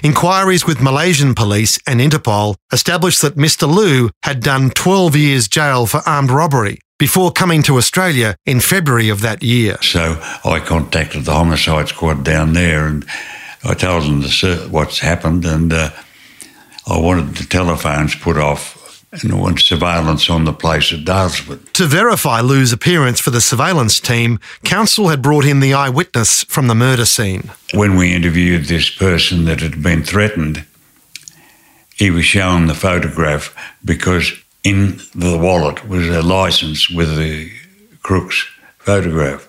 Inquiries 0.02 0.66
with 0.66 0.80
Malaysian 0.80 1.34
police 1.34 1.78
and 1.86 2.00
Interpol 2.00 2.54
established 2.72 3.22
that 3.22 3.36
Mr. 3.36 3.72
Lu 3.72 4.10
had 4.22 4.40
done 4.40 4.70
12 4.70 5.16
years 5.16 5.48
jail 5.48 5.86
for 5.86 6.02
armed 6.06 6.30
robbery 6.30 6.78
before 6.98 7.32
coming 7.32 7.62
to 7.64 7.78
Australia 7.78 8.36
in 8.46 8.60
February 8.60 9.08
of 9.08 9.22
that 9.22 9.42
year. 9.42 9.76
So 9.82 10.20
I 10.44 10.60
contacted 10.60 11.24
the 11.24 11.32
homicide 11.32 11.88
squad 11.88 12.22
down 12.22 12.52
there 12.52 12.86
and 12.86 13.04
I 13.64 13.74
told 13.74 14.04
them 14.04 14.22
what's 14.70 14.98
happened 14.98 15.44
and 15.44 15.72
uh, 15.72 15.90
I 16.86 16.98
wanted 16.98 17.36
the 17.36 17.44
telephones 17.44 18.14
put 18.14 18.36
off 18.36 18.78
and 19.12 19.38
want 19.38 19.60
surveillance 19.60 20.30
on 20.30 20.44
the 20.44 20.52
place 20.52 20.92
at 20.92 21.00
Daylesford. 21.00 21.72
To 21.74 21.86
verify 21.86 22.40
Lou's 22.40 22.72
appearance 22.72 23.20
for 23.20 23.30
the 23.30 23.42
surveillance 23.42 24.00
team, 24.00 24.40
Counsel 24.64 25.08
had 25.08 25.20
brought 25.20 25.44
in 25.44 25.60
the 25.60 25.74
eyewitness 25.74 26.44
from 26.44 26.66
the 26.66 26.74
murder 26.74 27.04
scene. 27.04 27.50
When 27.74 27.96
we 27.96 28.14
interviewed 28.14 28.64
this 28.64 28.88
person 28.88 29.44
that 29.44 29.60
had 29.60 29.82
been 29.82 30.02
threatened, 30.02 30.64
he 31.94 32.10
was 32.10 32.24
shown 32.24 32.66
the 32.66 32.74
photograph 32.74 33.54
because 33.84 34.32
in 34.64 35.00
the 35.14 35.36
wallet 35.36 35.86
was 35.86 36.08
a 36.08 36.22
license 36.22 36.88
with 36.88 37.16
the 37.16 37.52
crook's 38.02 38.46
photograph. 38.78 39.48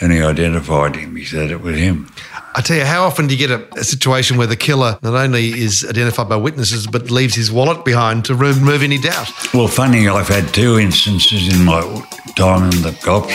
And 0.00 0.12
he 0.12 0.22
identified 0.22 0.94
him. 0.94 1.16
He 1.16 1.24
said 1.24 1.50
it 1.50 1.60
was 1.60 1.76
him. 1.76 2.08
I 2.54 2.60
tell 2.60 2.76
you, 2.76 2.84
how 2.84 3.04
often 3.04 3.26
do 3.26 3.34
you 3.36 3.46
get 3.46 3.50
a, 3.50 3.78
a, 3.78 3.84
situation 3.84 4.36
where 4.36 4.46
the 4.46 4.56
killer 4.56 4.98
not 5.02 5.14
only 5.14 5.48
is 5.48 5.84
identified 5.88 6.28
by 6.28 6.36
witnesses 6.36 6.86
but 6.86 7.10
leaves 7.10 7.34
his 7.34 7.52
wallet 7.52 7.84
behind 7.84 8.24
to 8.26 8.34
remove 8.34 8.82
any 8.82 8.98
doubt? 8.98 9.28
Well, 9.52 9.68
funny, 9.68 10.08
I've 10.08 10.28
had 10.28 10.52
two 10.54 10.78
instances 10.78 11.52
in 11.52 11.64
my 11.64 11.80
time 12.36 12.64
in 12.64 12.82
the 12.82 12.96
cops 13.02 13.34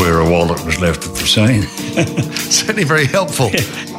where 0.00 0.20
a 0.20 0.30
wallet 0.30 0.64
was 0.64 0.80
left 0.80 1.06
at 1.06 1.14
the 1.14 1.26
scene. 1.26 1.62
Certainly 2.50 2.84
very 2.84 3.06
helpful. 3.06 3.50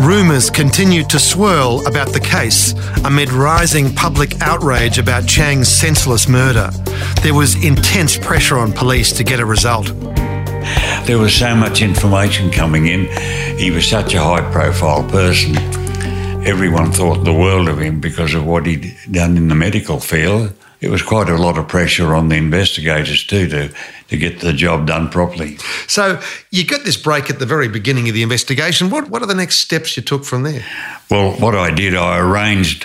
Rumours 0.00 0.48
continued 0.48 1.10
to 1.10 1.18
swirl 1.18 1.84
about 1.86 2.12
the 2.12 2.20
case 2.20 2.72
amid 3.04 3.30
rising 3.30 3.92
public 3.92 4.40
outrage 4.40 4.98
about 4.98 5.26
Chang's 5.26 5.68
senseless 5.68 6.28
murder. 6.28 6.70
There 7.22 7.34
was 7.34 7.62
intense 7.64 8.16
pressure 8.16 8.58
on 8.58 8.72
police 8.72 9.12
to 9.12 9.24
get 9.24 9.40
a 9.40 9.44
result. 9.44 9.86
There 11.04 11.18
was 11.18 11.34
so 11.34 11.54
much 11.54 11.82
information 11.82 12.50
coming 12.50 12.86
in. 12.86 13.06
He 13.58 13.72
was 13.72 13.88
such 13.88 14.14
a 14.14 14.22
high 14.22 14.48
profile 14.52 15.02
person. 15.08 15.56
Everyone 16.46 16.92
thought 16.92 17.24
the 17.24 17.34
world 17.34 17.68
of 17.68 17.80
him 17.80 18.00
because 18.00 18.34
of 18.34 18.46
what 18.46 18.66
he'd 18.66 18.96
done 19.10 19.36
in 19.36 19.48
the 19.48 19.56
medical 19.56 19.98
field 19.98 20.52
it 20.80 20.90
was 20.90 21.02
quite 21.02 21.28
a 21.28 21.36
lot 21.36 21.58
of 21.58 21.66
pressure 21.66 22.14
on 22.14 22.28
the 22.28 22.36
investigators 22.36 23.24
too 23.24 23.48
to, 23.48 23.74
to 24.08 24.16
get 24.16 24.40
the 24.40 24.52
job 24.52 24.86
done 24.86 25.08
properly. 25.10 25.56
So 25.86 26.20
you 26.50 26.64
got 26.64 26.84
this 26.84 26.96
break 26.96 27.30
at 27.30 27.38
the 27.38 27.46
very 27.46 27.68
beginning 27.68 28.08
of 28.08 28.14
the 28.14 28.22
investigation. 28.22 28.90
What, 28.90 29.10
what 29.10 29.22
are 29.22 29.26
the 29.26 29.34
next 29.34 29.60
steps 29.60 29.96
you 29.96 30.02
took 30.02 30.24
from 30.24 30.42
there? 30.42 30.64
Well, 31.10 31.32
what 31.32 31.54
I 31.54 31.70
did, 31.70 31.94
I 31.94 32.18
arranged 32.18 32.84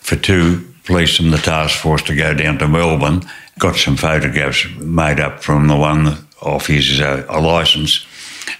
for 0.00 0.16
two 0.16 0.72
police 0.84 1.16
from 1.16 1.30
the 1.30 1.38
task 1.38 1.78
force 1.78 2.02
to 2.02 2.14
go 2.14 2.34
down 2.34 2.58
to 2.58 2.68
Melbourne, 2.68 3.22
got 3.58 3.76
some 3.76 3.96
photographs 3.96 4.66
made 4.76 5.18
up 5.18 5.42
from 5.42 5.66
the 5.66 5.76
one 5.76 6.26
off 6.42 6.66
his 6.66 7.00
uh, 7.00 7.26
license, 7.30 8.06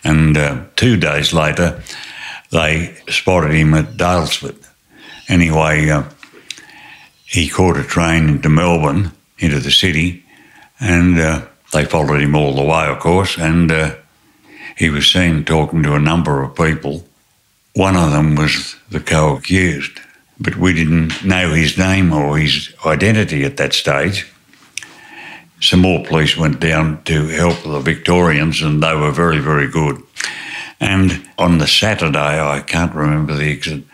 and 0.02 0.36
uh, 0.36 0.64
two 0.76 0.96
days 0.96 1.32
later, 1.32 1.82
they 2.50 2.96
spotted 3.08 3.52
him 3.52 3.74
at 3.74 3.96
Daylesford. 3.96 4.56
Anyway, 5.28 5.90
uh, 5.90 6.04
he 7.24 7.48
caught 7.48 7.76
a 7.76 7.82
train 7.82 8.28
into 8.28 8.48
Melbourne, 8.48 9.12
into 9.38 9.60
the 9.60 9.70
city, 9.70 10.24
and 10.80 11.18
uh, 11.18 11.46
they 11.74 11.84
followed 11.84 12.22
him 12.22 12.34
all 12.34 12.54
the 12.54 12.62
way, 12.62 12.86
of 12.86 13.00
course, 13.00 13.36
and 13.36 13.70
uh, 13.70 13.94
he 14.76 14.88
was 14.88 15.10
seen 15.10 15.44
talking 15.44 15.82
to 15.82 15.94
a 15.94 16.00
number 16.00 16.42
of 16.42 16.54
people. 16.54 17.04
One 17.74 17.96
of 17.96 18.12
them 18.12 18.36
was 18.36 18.76
the 18.88 19.00
co 19.00 19.36
accused, 19.36 20.00
but 20.40 20.56
we 20.56 20.72
didn't 20.72 21.24
know 21.24 21.52
his 21.52 21.76
name 21.76 22.12
or 22.12 22.38
his 22.38 22.72
identity 22.86 23.44
at 23.44 23.56
that 23.58 23.74
stage. 23.74 24.30
Some 25.60 25.80
more 25.80 26.04
police 26.04 26.36
went 26.36 26.60
down 26.60 27.02
to 27.04 27.26
help 27.28 27.62
the 27.62 27.80
Victorians, 27.80 28.62
and 28.62 28.82
they 28.82 28.94
were 28.94 29.12
very, 29.12 29.38
very 29.38 29.68
good. 29.68 30.02
And 30.80 31.28
on 31.38 31.58
the 31.58 31.66
Saturday, 31.66 32.40
I 32.40 32.60
can't 32.60 32.94
remember 32.94 33.34
the 33.34 33.50
exact 33.50 33.84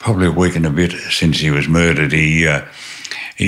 probably 0.00 0.26
a 0.26 0.32
week 0.32 0.56
and 0.56 0.66
a 0.66 0.70
bit 0.70 0.92
since 1.10 1.38
he 1.38 1.50
was 1.50 1.68
murdered, 1.68 2.10
he 2.12 2.48
uh, 2.48 2.64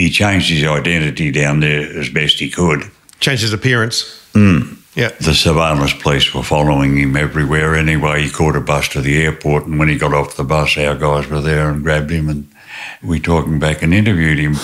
he 0.01 0.11
changed 0.11 0.51
his 0.51 0.65
identity 0.65 1.31
down 1.31 1.61
there 1.61 1.99
as 1.99 2.09
best 2.09 2.39
he 2.39 2.49
could. 2.49 2.91
Changed 3.21 3.43
his 3.43 3.53
appearance. 3.53 4.05
Mm. 4.33 4.79
Yeah. 4.95 5.11
The 5.21 5.35
surveillance 5.35 5.95
police 5.95 6.35
were 6.35 6.43
following 6.43 6.97
him 6.97 7.17
everywhere. 7.17 7.75
Anyway, 7.75 8.23
he 8.23 8.31
caught 8.31 8.57
a 8.57 8.61
bus 8.61 8.89
to 8.91 9.01
the 9.01 9.23
airport, 9.23 9.67
and 9.67 9.79
when 9.79 9.89
he 9.89 9.97
got 9.97 10.15
off 10.15 10.37
the 10.37 10.45
bus, 10.45 10.77
our 10.77 10.97
guys 10.97 11.29
were 11.29 11.41
there 11.41 11.71
and 11.71 11.83
grabbed 11.83 12.11
him, 12.11 12.29
and 12.29 12.51
we 13.03 13.19
him 13.19 13.59
back 13.59 13.83
and 13.83 13.93
interviewed 13.93 14.39
him. 14.39 14.55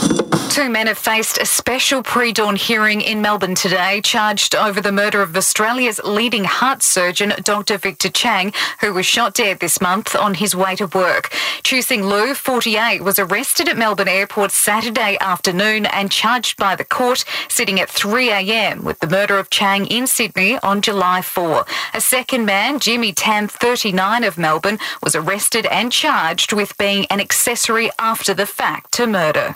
Two 0.51 0.71
men 0.71 0.87
have 0.87 0.99
faced 0.99 1.39
a 1.39 1.47
special 1.47 2.03
pre 2.03 2.33
dawn 2.33 2.57
hearing 2.57 3.01
in 3.01 3.21
Melbourne 3.21 3.55
today, 3.55 4.01
charged 4.01 4.55
over 4.55 4.81
the 4.81 4.91
murder 4.91 5.23
of 5.23 5.37
Australia's 5.37 6.01
leading 6.05 6.45
heart 6.45 6.83
surgeon, 6.83 7.35
Dr. 7.43 7.79
Victor 7.79 8.09
Chang, 8.09 8.53
who 8.81 8.93
was 8.93 9.07
shot 9.07 9.35
dead 9.35 9.61
this 9.61 9.81
month 9.81 10.17
on 10.17 10.35
his 10.35 10.57
way 10.57 10.75
to 10.77 10.87
work. 10.87 11.33
Chu 11.63 11.83
Seng 11.83 12.03
Lu, 12.05 12.35
48, 12.35 13.03
was 13.03 13.19
arrested 13.19 13.69
at 13.69 13.77
Melbourne 13.77 14.09
Airport 14.09 14.51
Saturday 14.51 15.19
afternoon 15.21 15.87
and 15.87 16.11
charged 16.11 16.57
by 16.57 16.75
the 16.75 16.85
court, 16.85 17.25
sitting 17.49 17.79
at 17.79 17.91
3 17.91 18.31
a.m. 18.31 18.85
with 18.85 18.99
the 19.01 19.07
murder 19.07 19.39
of 19.39 19.51
Chang 19.51 19.87
in 19.87 20.07
Sydney 20.07 20.59
on 20.63 20.81
July 20.81 21.21
4. 21.23 21.67
A 21.95 22.01
second 22.01 22.47
man, 22.47 22.81
Jimmy 22.81 23.13
Tan, 23.13 23.49
39 23.49 24.25
of 24.25 24.39
Melbourne, 24.39 24.79
was 25.03 25.15
arrested 25.15 25.67
and 25.67 25.93
charged 25.93 26.53
with 26.53 26.77
being 26.79 27.07
an 27.11 27.21
accessory 27.21 27.91
after 27.99 28.28
the 28.35 28.47
fact 28.47 28.93
to 28.93 29.07
murder. 29.07 29.55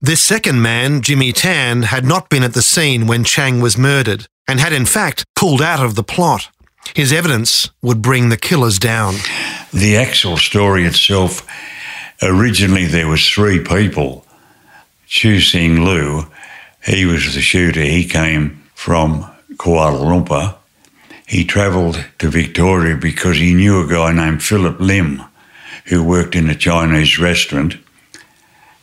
This 0.00 0.20
second 0.20 0.62
man, 0.62 1.02
Jimmy 1.02 1.32
Tan, 1.32 1.82
had 1.82 2.04
not 2.04 2.28
been 2.28 2.42
at 2.42 2.54
the 2.54 2.62
scene 2.62 3.06
when 3.06 3.24
Chang 3.24 3.60
was 3.60 3.76
murdered 3.78 4.26
and 4.48 4.60
had 4.60 4.72
in 4.72 4.86
fact 4.86 5.24
pulled 5.36 5.62
out 5.62 5.84
of 5.84 5.94
the 5.94 6.02
plot. 6.02 6.48
His 6.94 7.12
evidence 7.12 7.70
would 7.80 8.02
bring 8.02 8.28
the 8.28 8.36
killers 8.36 8.78
down. 8.78 9.14
The 9.72 9.96
actual 9.96 10.36
story 10.36 10.84
itself, 10.84 11.46
originally 12.22 12.86
there 12.86 13.08
was 13.08 13.28
three 13.28 13.60
people. 13.62 14.26
Chu 15.06 15.40
Sing 15.40 15.84
Lu, 15.84 16.26
he 16.84 17.04
was 17.06 17.34
the 17.34 17.40
shooter. 17.40 17.82
He 17.82 18.04
came 18.04 18.62
from 18.74 19.24
Kuala 19.54 20.00
Lumpur. 20.00 20.56
He 21.26 21.44
travelled 21.44 22.04
to 22.18 22.28
Victoria 22.28 22.96
because 22.96 23.36
he 23.36 23.54
knew 23.54 23.80
a 23.80 23.88
guy 23.88 24.12
named 24.12 24.42
Philip 24.42 24.80
Lim 24.80 25.22
who 25.86 26.02
worked 26.04 26.34
in 26.34 26.48
a 26.48 26.54
Chinese 26.54 27.18
restaurant. 27.18 27.76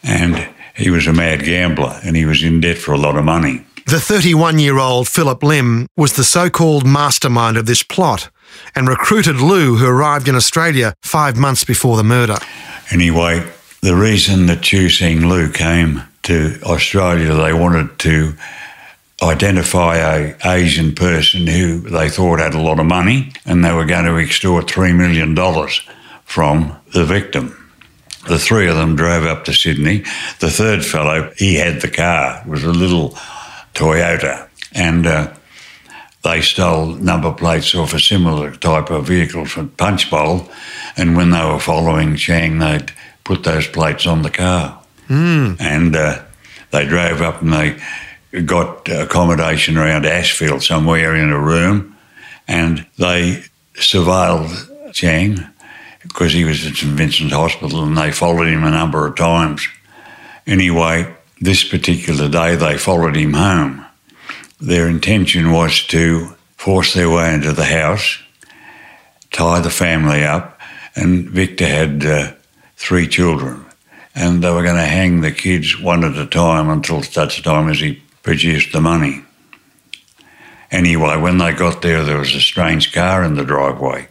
And 0.03 0.49
he 0.75 0.89
was 0.89 1.07
a 1.07 1.13
mad 1.13 1.43
gambler 1.43 1.99
and 2.03 2.15
he 2.15 2.25
was 2.25 2.43
in 2.43 2.61
debt 2.61 2.77
for 2.77 2.93
a 2.93 2.97
lot 2.97 3.17
of 3.17 3.25
money. 3.25 3.65
The 3.85 3.99
31 3.99 4.59
year 4.59 4.77
old 4.77 5.07
Philip 5.07 5.43
Lim 5.43 5.87
was 5.97 6.13
the 6.13 6.23
so 6.23 6.49
called 6.49 6.85
mastermind 6.85 7.57
of 7.57 7.65
this 7.65 7.83
plot 7.83 8.29
and 8.75 8.87
recruited 8.87 9.37
Lou, 9.37 9.75
who 9.75 9.87
arrived 9.87 10.27
in 10.27 10.35
Australia 10.35 10.93
five 11.01 11.37
months 11.37 11.63
before 11.63 11.97
the 11.97 12.03
murder. 12.03 12.37
Anyway, 12.91 13.43
the 13.81 13.95
reason 13.95 14.45
that 14.47 14.61
Chu 14.61 14.89
Seng 14.89 15.27
Lu 15.27 15.51
came 15.51 16.03
to 16.23 16.59
Australia, 16.63 17.33
they 17.33 17.53
wanted 17.53 17.97
to 17.99 18.33
identify 19.21 19.97
a 19.97 20.35
Asian 20.45 20.93
person 20.93 21.47
who 21.47 21.79
they 21.79 22.09
thought 22.09 22.39
had 22.39 22.53
a 22.53 22.61
lot 22.61 22.79
of 22.79 22.85
money 22.85 23.31
and 23.45 23.65
they 23.65 23.73
were 23.73 23.85
going 23.85 24.05
to 24.05 24.17
extort 24.17 24.67
$3 24.67 24.95
million 24.95 25.35
from 26.25 26.75
the 26.93 27.05
victim. 27.05 27.68
The 28.27 28.39
three 28.39 28.67
of 28.67 28.75
them 28.75 28.95
drove 28.95 29.25
up 29.25 29.45
to 29.45 29.53
Sydney. 29.53 30.03
The 30.39 30.49
third 30.49 30.85
fellow, 30.85 31.31
he 31.37 31.55
had 31.55 31.81
the 31.81 31.89
car. 31.89 32.41
It 32.41 32.49
was 32.49 32.63
a 32.63 32.71
little 32.71 33.11
Toyota. 33.73 34.47
And 34.73 35.07
uh, 35.07 35.33
they 36.23 36.41
stole 36.41 36.87
number 36.87 37.31
plates 37.31 37.73
off 37.73 37.93
a 37.93 37.99
similar 37.99 38.51
type 38.51 38.89
of 38.89 39.07
vehicle 39.07 39.45
from 39.45 39.69
Punchbowl. 39.69 40.49
And 40.97 41.15
when 41.15 41.31
they 41.31 41.43
were 41.45 41.59
following 41.59 42.17
Chang, 42.17 42.59
they'd 42.59 42.91
put 43.23 43.43
those 43.43 43.67
plates 43.67 44.05
on 44.05 44.21
the 44.21 44.29
car. 44.29 44.81
Mm. 45.07 45.59
And 45.61 45.95
uh, 45.95 46.21
they 46.71 46.85
drove 46.85 47.21
up 47.21 47.41
and 47.41 47.53
they 47.53 48.41
got 48.41 48.89
accommodation 48.89 49.77
around 49.77 50.05
Ashfield 50.05 50.61
somewhere 50.61 51.15
in 51.15 51.29
a 51.29 51.39
room. 51.39 51.95
And 52.47 52.85
they 52.97 53.43
surveilled 53.75 54.93
Chang 54.93 55.47
because 56.03 56.33
he 56.33 56.45
was 56.45 56.65
at 56.65 56.75
St 56.75 56.93
Vincent's 56.93 57.33
Hospital 57.33 57.83
and 57.83 57.97
they 57.97 58.11
followed 58.11 58.47
him 58.47 58.63
a 58.63 58.71
number 58.71 59.05
of 59.05 59.15
times. 59.15 59.67
Anyway, 60.47 61.13
this 61.41 61.63
particular 61.63 62.27
day 62.29 62.55
they 62.55 62.77
followed 62.77 63.15
him 63.15 63.33
home 63.33 63.85
Their 64.59 64.89
intention 64.89 65.51
was 65.51 65.85
to 65.87 66.35
force 66.57 66.93
their 66.93 67.09
way 67.09 67.33
into 67.33 67.53
the 67.53 67.65
house, 67.65 68.19
tie 69.31 69.61
the 69.61 69.69
family 69.69 70.23
up, 70.23 70.59
and 70.95 71.29
Victor 71.29 71.65
had 71.65 72.05
uh, 72.05 72.33
three 72.75 73.07
children. 73.07 73.65
And 74.13 74.43
they 74.43 74.51
were 74.51 74.63
going 74.63 74.75
to 74.75 74.85
hang 74.85 75.21
the 75.21 75.31
kids 75.31 75.79
one 75.79 76.03
at 76.03 76.17
a 76.17 76.25
time 76.25 76.69
until 76.69 77.01
such 77.03 77.41
time 77.41 77.69
as 77.69 77.79
he 77.79 78.01
produced 78.23 78.73
the 78.73 78.81
money. 78.81 79.23
Anyway, 80.71 81.15
when 81.15 81.37
they 81.37 81.53
got 81.53 81.81
there, 81.81 82.03
there 82.03 82.19
was 82.19 82.35
a 82.35 82.41
strange 82.41 82.91
car 82.91 83.23
in 83.23 83.35
the 83.35 83.45
driveway. 83.45 84.08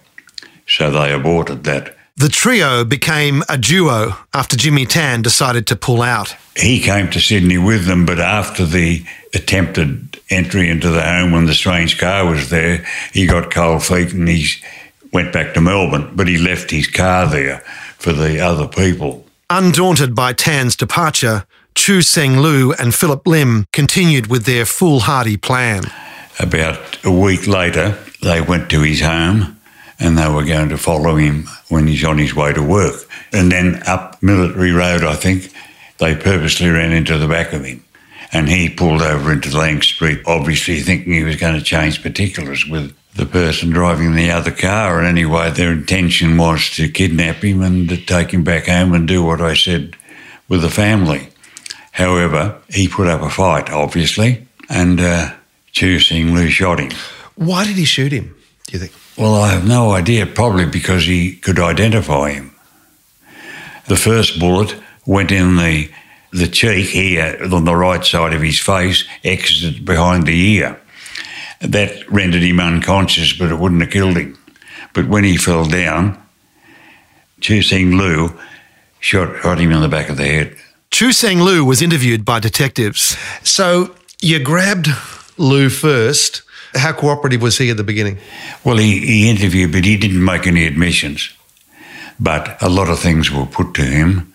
So 0.69 0.91
they 0.91 1.13
aborted 1.13 1.65
that. 1.65 1.97
The 2.17 2.29
trio 2.29 2.85
became 2.85 3.45
a 3.49 3.57
duo 3.57 4.17
after 4.35 4.57
Jimmy 4.57 4.87
Tan 4.87 5.23
decided 5.23 5.67
to 5.69 5.77
pull 5.77 6.03
out. 6.03 6.35
He 6.57 6.81
came 6.81 7.09
to 7.11 7.21
Sydney 7.21 7.59
with 7.59 7.87
them, 7.87 8.05
but 8.05 8.19
after 8.19 8.67
the 8.67 9.05
attempted 9.33 10.19
entry 10.29 10.69
into 10.69 10.91
the 10.91 11.03
home 11.03 11.31
when 11.31 11.47
the 11.47 11.55
strange 11.55 11.97
car 11.97 12.27
was 12.27 12.51
there, 12.51 12.85
he 13.13 13.27
got 13.27 13.53
cold 13.53 13.85
feet 13.85 14.13
and 14.13 14.29
he 14.29 14.49
went 15.13 15.33
back 15.33 15.55
to 15.55 15.61
Melbourne, 15.61 16.11
but 16.15 16.27
he 16.27 16.39
left 16.39 16.73
his 16.73 16.89
car 16.89 17.27
there 17.29 17.61
for 17.99 18.13
the 18.13 18.41
other 18.41 18.67
people. 18.67 19.25
Undaunted 19.49 20.15
by 20.15 20.33
Tan's 20.33 20.75
departure, 20.75 21.47
Chu 21.77 22.03
Seng 22.03 22.41
Lu 22.41 22.73
and 22.73 22.93
Philip 22.93 23.27
Lim 23.27 23.67
continued 23.73 24.27
with 24.27 24.45
their 24.45 24.67
foolhardy 24.67 25.37
plan. 25.37 25.85
About 26.41 27.05
a 27.05 27.13
week 27.13 27.47
later, 27.47 27.97
they 28.23 28.41
went 28.41 28.69
to 28.71 28.83
his 28.83 29.01
home 29.01 29.58
and 29.99 30.17
they 30.17 30.29
were 30.29 30.45
going 30.45 30.69
to 30.69 30.79
follow 30.79 31.17
him 31.17 31.49
when 31.69 31.87
he's 31.87 32.05
on 32.05 32.19
his 32.19 32.35
way 32.35 32.53
to 32.53 32.63
work. 32.63 33.09
And 33.33 33.51
then 33.51 33.83
up 33.87 34.23
Military 34.23 34.73
Road, 34.73 35.03
I 35.03 35.15
think, 35.15 35.53
they 35.99 36.15
purposely 36.15 36.69
ran 36.69 36.93
into 36.93 37.19
the 37.19 37.27
back 37.27 37.53
of 37.53 37.65
him. 37.65 37.85
And 38.33 38.49
he 38.49 38.69
pulled 38.69 39.03
over 39.03 39.33
into 39.33 39.57
Lang 39.57 39.83
Street, 39.83 40.21
obviously 40.27 40.81
thinking 40.81 41.13
he 41.13 41.25
was 41.25 41.37
going 41.37 41.59
to 41.59 41.65
change 41.65 42.03
particulars 42.03 42.67
with 42.67 42.95
the 43.15 43.27
person 43.27 43.71
driving 43.71 44.15
the 44.15 44.31
other 44.31 44.51
car. 44.51 44.99
And 44.99 45.07
anyway, 45.07 45.51
their 45.51 45.73
intention 45.73 46.37
was 46.37 46.71
to 46.77 46.89
kidnap 46.89 47.37
him 47.37 47.63
and 47.63 47.89
to 47.89 47.97
take 47.97 48.31
him 48.33 48.45
back 48.45 48.67
home 48.67 48.93
and 48.93 49.09
do 49.09 49.25
what 49.25 49.41
I 49.41 49.55
said 49.55 49.97
with 50.49 50.63
the 50.63 50.71
family. 50.71 51.29
However, 51.93 52.61
he 52.69 52.87
put 52.87 53.09
up 53.09 53.23
a 53.23 53.31
fight, 53.31 53.71
obviously, 53.71 54.47
and 54.69 55.01
uh, 55.01 55.35
Chu 55.73 55.99
Sing 55.99 56.35
Lu 56.35 56.49
shot 56.49 56.79
him. 56.79 56.91
Why 57.35 57.65
did 57.65 57.77
he 57.77 57.85
shoot 57.85 58.13
him, 58.13 58.37
do 58.67 58.73
you 58.75 58.79
think? 58.79 58.93
Well, 59.19 59.35
I 59.35 59.49
have 59.49 59.67
no 59.67 59.91
idea, 59.91 60.27
probably 60.27 60.65
because 60.65 61.05
he 61.05 61.35
could 61.35 61.59
identify 61.59 62.31
him. 62.31 62.55
The 63.89 63.97
first 63.97 64.39
bullet 64.39 64.77
went 65.07 65.33
in 65.33 65.57
the 65.57 65.91
the 66.31 66.47
cheek 66.47 66.89
here 66.91 67.39
on 67.43 67.65
the 67.65 67.75
right 67.75 68.05
side 68.05 68.35
of 68.35 68.43
his 68.43 68.61
face, 68.61 69.05
exited 69.25 69.85
behind 69.85 70.27
the 70.27 70.39
ear. 70.39 70.79
That 71.61 72.09
rendered 72.11 72.43
him 72.43 72.61
unconscious, 72.61 73.33
but 73.33 73.51
it 73.51 73.59
wouldn't 73.59 73.81
have 73.81 73.91
killed 73.91 74.19
him. 74.19 74.39
But 74.93 75.09
when 75.09 75.25
he 75.25 75.37
fell 75.39 75.65
down, 75.65 76.23
Chu 77.41 77.63
Sing 77.63 77.97
Lu 77.97 78.39
shot, 79.01 79.41
shot 79.43 79.59
him 79.59 79.73
in 79.73 79.81
the 79.81 79.89
back 79.89 80.11
of 80.11 80.17
the 80.17 80.27
head. 80.27 80.57
Chu 80.91 81.13
Seng 81.13 81.41
Lu 81.41 81.65
was 81.65 81.83
interviewed 81.83 82.25
by 82.25 82.41
detectives. 82.41 83.17
So 83.43 83.95
you 84.21 84.39
grabbed 84.39 84.89
Lu 85.37 85.71
first. 85.71 86.43
How 86.75 86.93
cooperative 86.93 87.43
was 87.43 87.59
he 87.59 87.71
at 87.71 87.77
the 87.77 87.85
beginning? 87.85 88.19
Well, 88.65 88.77
he, 88.77 88.99
he 88.99 89.31
interviewed, 89.31 89.73
but 89.73 89.85
he 89.85 89.97
didn't 89.97 90.25
make 90.25 90.47
any 90.47 90.67
admissions. 90.67 91.33
But 92.21 92.61
a 92.63 92.69
lot 92.69 92.89
of 92.89 92.99
things 92.99 93.31
were 93.31 93.47
put 93.47 93.75
to 93.75 93.83
him 93.83 94.33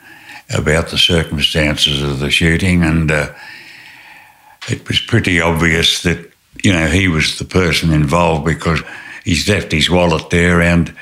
about 0.56 0.90
the 0.90 0.98
circumstances 0.98 2.02
of 2.02 2.20
the 2.20 2.32
shooting, 2.32 2.84
and 2.84 3.12
uh, 3.12 3.34
it 4.70 4.88
was 4.88 5.00
pretty 5.00 5.42
obvious 5.42 6.04
that 6.04 6.32
you 6.63 6.72
know 6.72 6.88
he 6.88 7.08
was 7.08 7.40
the 7.40 7.46
person 7.46 7.92
involved 7.92 8.46
because 8.46 8.82
he's 9.25 9.50
left 9.50 9.72
his 9.72 9.89
wallet 9.89 10.30
there, 10.30 10.62
and 10.62 10.96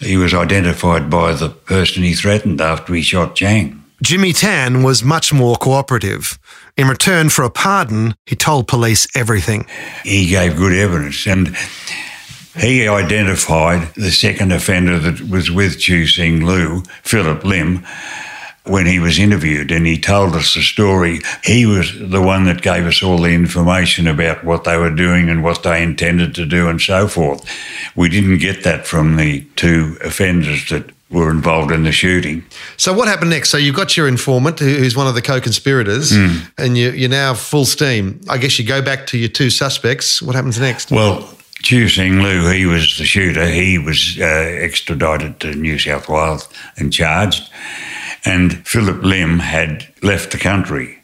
he 0.00 0.16
was 0.16 0.34
identified 0.34 1.08
by 1.08 1.32
the 1.32 1.50
person 1.50 2.02
he 2.02 2.14
threatened 2.14 2.60
after 2.60 2.94
he 2.94 3.02
shot 3.02 3.36
Chang. 3.36 3.83
Jimmy 4.04 4.34
Tan 4.34 4.82
was 4.82 5.02
much 5.02 5.32
more 5.32 5.56
cooperative. 5.56 6.38
In 6.76 6.88
return 6.88 7.30
for 7.30 7.42
a 7.42 7.48
pardon, 7.48 8.14
he 8.26 8.36
told 8.36 8.68
police 8.68 9.08
everything. 9.16 9.66
He 10.02 10.26
gave 10.26 10.58
good 10.58 10.74
evidence, 10.74 11.26
and 11.26 11.56
he 12.54 12.86
identified 12.86 13.94
the 13.94 14.10
second 14.10 14.52
offender 14.52 14.98
that 14.98 15.22
was 15.30 15.50
with 15.50 15.80
Chu 15.80 16.06
Sing 16.06 16.44
Lu, 16.44 16.82
Philip 17.02 17.44
Lim, 17.44 17.82
when 18.64 18.84
he 18.84 18.98
was 18.98 19.18
interviewed, 19.18 19.70
and 19.70 19.86
he 19.86 19.98
told 19.98 20.34
us 20.34 20.52
the 20.52 20.60
story. 20.60 21.20
He 21.42 21.64
was 21.64 21.98
the 21.98 22.20
one 22.20 22.44
that 22.44 22.60
gave 22.60 22.84
us 22.84 23.02
all 23.02 23.22
the 23.22 23.32
information 23.32 24.06
about 24.06 24.44
what 24.44 24.64
they 24.64 24.76
were 24.76 24.94
doing 24.94 25.30
and 25.30 25.42
what 25.42 25.62
they 25.62 25.82
intended 25.82 26.34
to 26.34 26.44
do 26.44 26.68
and 26.68 26.78
so 26.78 27.08
forth. 27.08 27.42
We 27.96 28.10
didn't 28.10 28.36
get 28.36 28.64
that 28.64 28.86
from 28.86 29.16
the 29.16 29.46
two 29.56 29.96
offenders 30.04 30.68
that 30.68 30.93
were 31.10 31.30
involved 31.30 31.70
in 31.70 31.84
the 31.84 31.92
shooting. 31.92 32.44
So 32.76 32.92
what 32.92 33.06
happened 33.08 33.30
next? 33.30 33.50
So 33.50 33.56
you've 33.56 33.76
got 33.76 33.96
your 33.96 34.08
informant, 34.08 34.58
who's 34.58 34.96
one 34.96 35.06
of 35.06 35.14
the 35.14 35.22
co-conspirators, 35.22 36.12
and 36.58 36.76
you, 36.76 36.90
you're 36.90 37.10
now 37.10 37.34
full 37.34 37.64
steam. 37.66 38.20
I 38.28 38.38
guess 38.38 38.58
you 38.58 38.66
go 38.66 38.82
back 38.82 39.06
to 39.08 39.18
your 39.18 39.28
two 39.28 39.50
suspects. 39.50 40.20
What 40.22 40.34
happens 40.34 40.58
next? 40.58 40.90
Well, 40.90 41.28
Chu 41.62 41.88
Sing 41.88 42.20
Lu, 42.20 42.50
he 42.50 42.66
was 42.66 42.98
the 42.98 43.04
shooter. 43.04 43.46
He 43.46 43.78
was 43.78 44.18
uh, 44.20 44.24
extradited 44.24 45.40
to 45.40 45.54
New 45.54 45.78
South 45.78 46.08
Wales 46.08 46.48
and 46.76 46.92
charged. 46.92 47.48
And 48.24 48.66
Philip 48.66 49.02
Lim 49.02 49.38
had 49.38 49.86
left 50.02 50.32
the 50.32 50.38
country. 50.38 50.98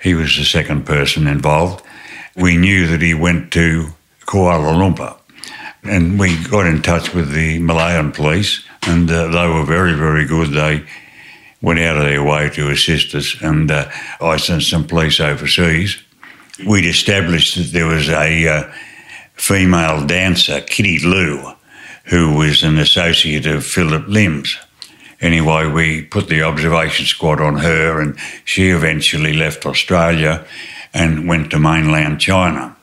He 0.00 0.14
was 0.14 0.36
the 0.36 0.44
second 0.44 0.84
person 0.84 1.26
involved. 1.26 1.84
We 2.36 2.56
knew 2.56 2.86
that 2.88 3.00
he 3.00 3.14
went 3.14 3.52
to 3.52 3.88
Kuala 4.26 4.74
Lumpur. 4.74 5.16
And 5.82 6.18
we 6.18 6.42
got 6.44 6.66
in 6.66 6.82
touch 6.82 7.14
with 7.14 7.32
the 7.32 7.58
Malayan 7.58 8.12
police, 8.12 8.64
and 8.86 9.10
uh, 9.10 9.28
they 9.28 9.48
were 9.48 9.64
very, 9.64 9.94
very 9.94 10.26
good. 10.26 10.50
They 10.52 10.84
went 11.62 11.80
out 11.80 11.96
of 11.96 12.04
their 12.04 12.22
way 12.22 12.50
to 12.50 12.70
assist 12.70 13.14
us, 13.14 13.36
and 13.40 13.70
uh, 13.70 13.90
I 14.20 14.36
sent 14.36 14.62
some 14.62 14.86
police 14.86 15.20
overseas. 15.20 15.96
We'd 16.66 16.86
established 16.86 17.56
that 17.56 17.72
there 17.72 17.86
was 17.86 18.08
a 18.08 18.48
uh, 18.48 18.72
female 19.34 20.06
dancer, 20.06 20.60
Kitty 20.60 20.98
Lou, 21.00 21.52
who 22.04 22.36
was 22.36 22.62
an 22.62 22.78
associate 22.78 23.46
of 23.46 23.64
Philip 23.64 24.06
Lim's. 24.08 24.56
Anyway, 25.20 25.66
we 25.66 26.02
put 26.02 26.28
the 26.28 26.42
observation 26.42 27.06
squad 27.06 27.40
on 27.40 27.56
her, 27.56 28.00
and 28.00 28.18
she 28.44 28.68
eventually 28.68 29.32
left 29.32 29.64
Australia 29.64 30.46
and 30.92 31.26
went 31.26 31.50
to 31.50 31.58
mainland 31.58 32.20
China. 32.20 32.76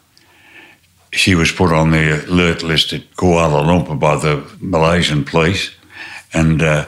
She 1.13 1.35
was 1.35 1.51
put 1.51 1.71
on 1.71 1.91
the 1.91 2.25
alert 2.25 2.63
list 2.63 2.93
at 2.93 3.11
Kuala 3.15 3.63
Lumpur 3.63 3.99
by 3.99 4.15
the 4.15 4.43
Malaysian 4.59 5.23
police, 5.23 5.71
and 6.33 6.61
uh, 6.61 6.85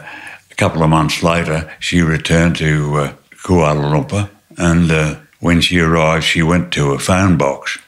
a 0.50 0.56
couple 0.56 0.84
of 0.84 0.90
months 0.90 1.24
later, 1.24 1.72
she 1.80 2.02
returned 2.02 2.56
to 2.58 2.96
uh, 2.96 3.14
Kuala 3.44 3.84
Lumpur. 3.92 4.30
And 4.58 4.92
uh, 4.92 5.16
when 5.40 5.62
she 5.62 5.80
arrived, 5.80 6.26
she 6.26 6.44
went 6.44 6.72
to 6.74 6.94
a 6.94 7.00
phone 7.00 7.38
box 7.38 7.80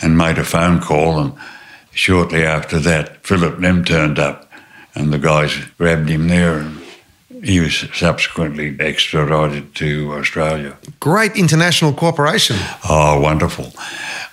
and 0.00 0.16
made 0.16 0.38
a 0.38 0.44
phone 0.44 0.80
call. 0.80 1.18
And 1.18 1.34
shortly 1.92 2.44
after 2.44 2.78
that, 2.80 3.26
Philip 3.26 3.58
Lim 3.58 3.84
turned 3.84 4.18
up, 4.18 4.50
and 4.94 5.12
the 5.12 5.18
guys 5.18 5.56
grabbed 5.76 6.08
him 6.08 6.28
there. 6.28 6.58
And 6.58 6.80
he 7.42 7.60
was 7.60 7.84
subsequently 7.92 8.76
extradited 8.78 9.74
to 9.74 10.14
Australia. 10.14 10.76
Great 11.00 11.36
international 11.36 11.92
cooperation. 11.92 12.56
Oh, 12.88 13.20
wonderful. 13.20 13.72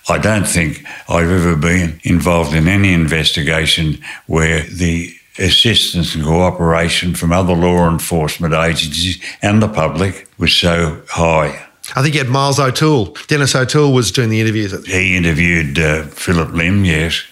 I 0.08 0.18
don't 0.18 0.48
think 0.48 0.86
I've 1.10 1.30
ever 1.30 1.56
been 1.56 2.00
involved 2.04 2.54
in 2.54 2.68
any 2.68 2.94
investigation 2.94 4.02
where 4.28 4.62
the 4.64 5.16
assistance 5.38 6.16
and 6.16 6.24
cooperation 6.24 7.16
from 7.16 7.32
other 7.32 7.54
law 7.54 7.90
enforcement 7.90 8.54
agencies 8.54 9.22
and 9.42 9.62
the 9.62 9.68
public 9.68 10.28
was 10.38 10.54
so 10.54 11.02
high. 11.08 11.68
I 11.96 12.02
think 12.02 12.16
you 12.16 12.22
had 12.22 12.30
Miles 12.30 12.60
O'Toole. 12.60 13.18
Dennis 13.28 13.56
O'Toole 13.56 13.94
was 13.94 14.12
doing 14.12 14.30
the 14.30 14.40
interviews. 14.40 14.86
He 14.86 15.18
interviewed 15.18 15.78
uh, 15.78 16.04
Philip 16.04 16.54
Lim, 16.54 16.86
yes, 16.86 17.24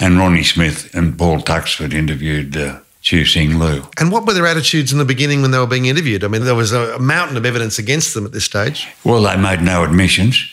and 0.00 0.18
Ronnie 0.18 0.42
Smith 0.42 0.94
and 0.94 1.16
Paul 1.16 1.40
Tuxford 1.40 1.94
interviewed 1.94 2.56
uh, 2.56 2.80
Chu 3.00 3.24
Sing 3.24 3.58
Lu. 3.58 3.82
And 3.98 4.12
what 4.12 4.26
were 4.26 4.34
their 4.34 4.46
attitudes 4.46 4.92
in 4.92 4.98
the 4.98 5.04
beginning 5.04 5.40
when 5.40 5.52
they 5.52 5.58
were 5.58 5.66
being 5.66 5.86
interviewed? 5.86 6.24
I 6.24 6.28
mean, 6.28 6.44
there 6.44 6.54
was 6.54 6.72
a 6.72 6.98
mountain 6.98 7.36
of 7.36 7.46
evidence 7.46 7.78
against 7.78 8.14
them 8.14 8.26
at 8.26 8.32
this 8.32 8.44
stage. 8.44 8.88
Well, 9.04 9.22
they 9.22 9.36
made 9.36 9.62
no 9.62 9.84
admissions. 9.84 10.46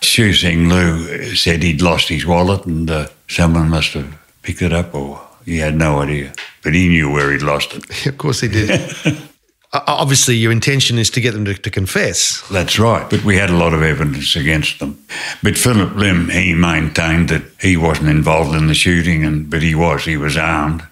Chu 0.00 0.34
Sing 0.34 0.68
Lu 0.68 1.34
said 1.34 1.62
he'd 1.62 1.80
lost 1.80 2.08
his 2.08 2.26
wallet 2.26 2.66
and 2.66 2.90
uh, 2.90 3.06
someone 3.28 3.70
must 3.70 3.94
have 3.94 4.18
picked 4.42 4.60
it 4.60 4.72
up 4.72 4.94
or 4.94 5.23
he 5.44 5.58
had 5.58 5.76
no 5.76 6.00
idea. 6.00 6.32
But 6.62 6.74
he 6.74 6.88
knew 6.88 7.12
where 7.12 7.32
he'd 7.32 7.42
lost 7.42 7.74
it. 7.74 8.06
of 8.06 8.18
course 8.18 8.40
he 8.40 8.48
did. 8.48 8.80
Obviously, 9.72 10.36
your 10.36 10.52
intention 10.52 10.98
is 10.98 11.10
to 11.10 11.20
get 11.20 11.32
them 11.32 11.44
to, 11.46 11.54
to 11.54 11.70
confess. 11.70 12.46
That's 12.48 12.78
right. 12.78 13.10
But 13.10 13.24
we 13.24 13.36
had 13.36 13.50
a 13.50 13.56
lot 13.56 13.74
of 13.74 13.82
evidence 13.82 14.36
against 14.36 14.78
them. 14.78 15.04
But 15.42 15.58
Philip 15.58 15.96
Lim, 15.96 16.28
he 16.28 16.54
maintained 16.54 17.28
that 17.30 17.42
he 17.60 17.76
wasn't 17.76 18.10
involved 18.10 18.54
in 18.54 18.68
the 18.68 18.74
shooting, 18.74 19.24
and 19.24 19.50
but 19.50 19.62
he 19.62 19.74
was. 19.74 20.04
He 20.04 20.16
was 20.16 20.36
armed 20.36 20.84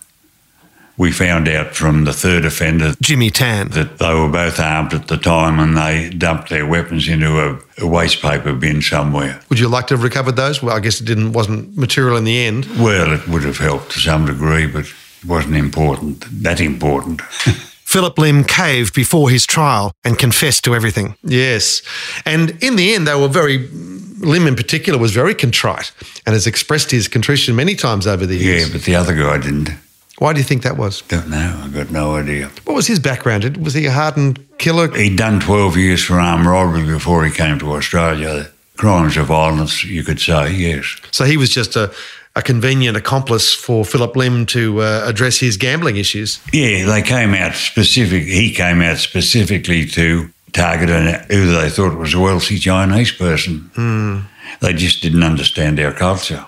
we 1.02 1.10
found 1.10 1.48
out 1.48 1.74
from 1.74 2.04
the 2.04 2.12
third 2.12 2.44
offender 2.44 2.94
Jimmy 3.02 3.28
Tan. 3.28 3.70
that 3.70 3.98
they 3.98 4.14
were 4.14 4.28
both 4.28 4.60
armed 4.60 4.94
at 4.94 5.08
the 5.08 5.16
time 5.16 5.58
and 5.58 5.76
they 5.76 6.08
dumped 6.10 6.48
their 6.48 6.64
weapons 6.64 7.08
into 7.08 7.40
a, 7.40 7.58
a 7.78 7.86
waste 7.88 8.22
paper 8.22 8.52
bin 8.52 8.80
somewhere. 8.80 9.40
Would 9.48 9.58
you 9.58 9.66
like 9.66 9.88
to 9.88 9.94
have 9.94 10.04
recovered 10.04 10.36
those? 10.36 10.62
Well, 10.62 10.76
I 10.76 10.78
guess 10.78 11.00
it 11.00 11.04
didn't 11.04 11.32
wasn't 11.32 11.76
material 11.76 12.16
in 12.16 12.22
the 12.22 12.38
end. 12.44 12.66
Well, 12.78 13.12
it 13.12 13.26
would 13.26 13.42
have 13.42 13.58
helped 13.58 13.90
to 13.92 13.98
some 13.98 14.26
degree, 14.26 14.68
but 14.68 14.84
it 14.84 14.94
wasn't 15.26 15.56
important, 15.56 16.24
that 16.44 16.60
important. 16.60 17.20
Philip 17.92 18.16
Lim 18.16 18.44
caved 18.44 18.94
before 18.94 19.28
his 19.28 19.44
trial 19.44 19.92
and 20.04 20.16
confessed 20.16 20.62
to 20.64 20.74
everything. 20.76 21.16
Yes. 21.24 21.82
And 22.24 22.50
in 22.62 22.76
the 22.76 22.94
end, 22.94 23.08
they 23.08 23.20
were 23.20 23.26
very, 23.26 23.68
Lim 24.20 24.46
in 24.46 24.54
particular 24.54 25.00
was 25.00 25.10
very 25.10 25.34
contrite 25.34 25.90
and 26.24 26.32
has 26.32 26.46
expressed 26.46 26.92
his 26.92 27.08
contrition 27.08 27.56
many 27.56 27.74
times 27.74 28.06
over 28.06 28.24
the 28.24 28.36
years. 28.36 28.68
yeah, 28.68 28.72
but 28.72 28.84
the 28.84 28.94
other 28.94 29.16
guy 29.16 29.38
didn't. 29.38 29.70
Why 30.18 30.32
do 30.32 30.38
you 30.38 30.44
think 30.44 30.62
that 30.62 30.76
was? 30.76 31.02
Don't 31.02 31.28
know. 31.28 31.60
I've 31.64 31.74
got 31.74 31.90
no 31.90 32.14
idea. 32.16 32.50
What 32.64 32.74
was 32.74 32.86
his 32.86 33.00
background? 33.00 33.56
Was 33.56 33.74
he 33.74 33.86
a 33.86 33.90
hardened 33.92 34.44
killer? 34.58 34.94
He'd 34.94 35.16
done 35.16 35.40
12 35.40 35.76
years 35.76 36.02
for 36.04 36.20
armed 36.20 36.46
robbery 36.46 36.84
before 36.86 37.24
he 37.24 37.32
came 37.32 37.58
to 37.58 37.72
Australia. 37.72 38.48
Crimes 38.76 39.16
of 39.16 39.26
violence, 39.26 39.84
you 39.84 40.02
could 40.02 40.20
say, 40.20 40.52
yes. 40.52 40.96
So 41.10 41.24
he 41.24 41.36
was 41.36 41.50
just 41.50 41.76
a, 41.76 41.92
a 42.36 42.42
convenient 42.42 42.96
accomplice 42.96 43.52
for 43.54 43.84
Philip 43.84 44.14
Lim 44.16 44.46
to 44.46 44.80
uh, 44.82 45.04
address 45.06 45.38
his 45.38 45.56
gambling 45.56 45.96
issues. 45.96 46.40
Yeah, 46.52 46.86
they 46.86 47.02
came 47.02 47.34
out 47.34 47.54
specific. 47.54 48.24
He 48.24 48.52
came 48.52 48.80
out 48.80 48.98
specifically 48.98 49.86
to 49.86 50.30
target 50.52 50.90
an, 50.90 51.24
who 51.30 51.52
they 51.52 51.70
thought 51.70 51.96
was 51.98 52.14
a 52.14 52.20
wealthy 52.20 52.58
Chinese 52.58 53.12
person. 53.12 53.70
They 54.60 54.72
just 54.74 55.02
didn't 55.02 55.22
understand 55.24 55.80
our 55.80 55.92
culture. 55.92 56.44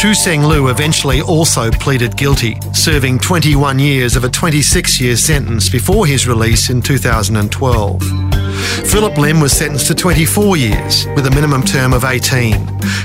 Chu 0.00 0.14
Seng 0.14 0.46
Lu 0.46 0.68
eventually 0.68 1.20
also 1.20 1.70
pleaded 1.70 2.16
guilty, 2.16 2.58
serving 2.72 3.18
21 3.18 3.78
years 3.78 4.16
of 4.16 4.24
a 4.24 4.30
26 4.30 4.98
year 4.98 5.14
sentence 5.14 5.68
before 5.68 6.06
his 6.06 6.26
release 6.26 6.70
in 6.70 6.80
2012. 6.80 8.02
Philip 8.90 9.18
Lim 9.18 9.40
was 9.40 9.52
sentenced 9.52 9.88
to 9.88 9.94
24 9.94 10.56
years 10.56 11.04
with 11.14 11.26
a 11.26 11.30
minimum 11.30 11.62
term 11.62 11.92
of 11.92 12.04
18. 12.04 12.54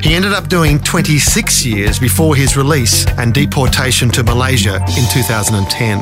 He 0.03 0.15
ended 0.15 0.31
up 0.31 0.47
doing 0.47 0.79
26 0.79 1.65
years 1.65 1.99
before 1.99 2.33
his 2.33 2.55
release 2.55 3.05
and 3.17 3.33
deportation 3.33 4.09
to 4.11 4.23
Malaysia 4.23 4.75
in 4.75 5.03
2010. 5.11 5.99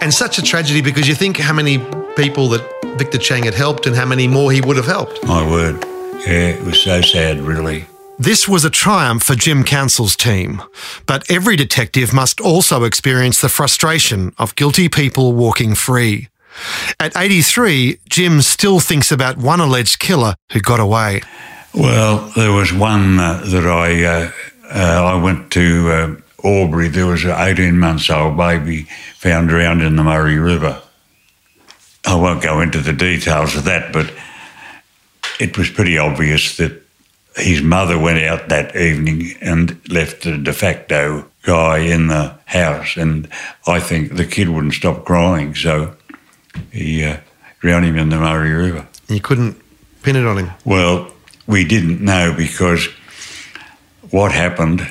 And 0.00 0.12
such 0.12 0.38
a 0.38 0.42
tragedy 0.42 0.82
because 0.82 1.06
you 1.06 1.14
think 1.14 1.36
how 1.36 1.52
many 1.52 1.78
people 2.16 2.48
that 2.48 2.66
Victor 2.98 3.18
Chang 3.18 3.44
had 3.44 3.54
helped 3.54 3.86
and 3.86 3.94
how 3.94 4.06
many 4.06 4.26
more 4.26 4.50
he 4.50 4.60
would 4.60 4.76
have 4.76 4.86
helped. 4.86 5.24
My 5.24 5.48
word. 5.48 5.84
Yeah, 6.26 6.48
it 6.48 6.64
was 6.64 6.82
so 6.82 7.00
sad, 7.00 7.38
really. 7.38 7.86
This 8.20 8.46
was 8.46 8.66
a 8.66 8.70
triumph 8.70 9.22
for 9.22 9.34
Jim 9.34 9.64
Counsel's 9.64 10.14
team, 10.14 10.60
but 11.06 11.24
every 11.30 11.56
detective 11.56 12.12
must 12.12 12.38
also 12.38 12.84
experience 12.84 13.40
the 13.40 13.48
frustration 13.48 14.34
of 14.36 14.54
guilty 14.56 14.90
people 14.90 15.32
walking 15.32 15.74
free. 15.74 16.28
At 17.00 17.16
83, 17.16 17.98
Jim 18.10 18.42
still 18.42 18.78
thinks 18.78 19.10
about 19.10 19.38
one 19.38 19.58
alleged 19.58 20.00
killer 20.00 20.34
who 20.52 20.60
got 20.60 20.80
away. 20.80 21.22
Well, 21.72 22.30
there 22.36 22.52
was 22.52 22.74
one 22.74 23.18
uh, 23.18 23.42
that 23.42 23.66
I 23.66 24.04
uh, 24.04 24.30
uh, 24.70 25.02
I 25.02 25.22
went 25.22 25.50
to 25.52 25.90
uh, 25.90 26.46
Albury. 26.46 26.88
There 26.88 27.06
was 27.06 27.24
an 27.24 27.30
18 27.30 27.78
months 27.78 28.10
old 28.10 28.36
baby 28.36 28.82
found 29.16 29.48
drowned 29.48 29.80
in 29.80 29.96
the 29.96 30.04
Murray 30.04 30.36
River. 30.36 30.82
I 32.04 32.16
won't 32.16 32.42
go 32.42 32.60
into 32.60 32.80
the 32.80 32.92
details 32.92 33.56
of 33.56 33.64
that, 33.64 33.94
but 33.94 34.12
it 35.38 35.56
was 35.56 35.70
pretty 35.70 35.96
obvious 35.96 36.58
that 36.58 36.79
his 37.36 37.62
mother 37.62 37.98
went 37.98 38.18
out 38.18 38.48
that 38.48 38.76
evening 38.76 39.34
and 39.40 39.80
left 39.88 40.24
the 40.24 40.36
de 40.36 40.52
facto 40.52 41.26
guy 41.42 41.78
in 41.78 42.08
the 42.08 42.36
house, 42.46 42.96
and 42.96 43.28
I 43.66 43.80
think 43.80 44.16
the 44.16 44.26
kid 44.26 44.48
wouldn't 44.48 44.74
stop 44.74 45.04
crying, 45.04 45.54
so 45.54 45.96
he 46.70 47.04
uh, 47.04 47.18
drowned 47.60 47.86
him 47.86 47.96
in 47.96 48.08
the 48.08 48.18
Murray 48.18 48.52
River. 48.52 48.86
You 49.08 49.20
couldn't 49.20 49.60
pin 50.02 50.16
it 50.16 50.26
on 50.26 50.38
him. 50.38 50.50
Well, 50.64 51.12
we 51.46 51.64
didn't 51.64 52.00
know 52.00 52.34
because 52.36 52.86
what 54.10 54.32
happened, 54.32 54.86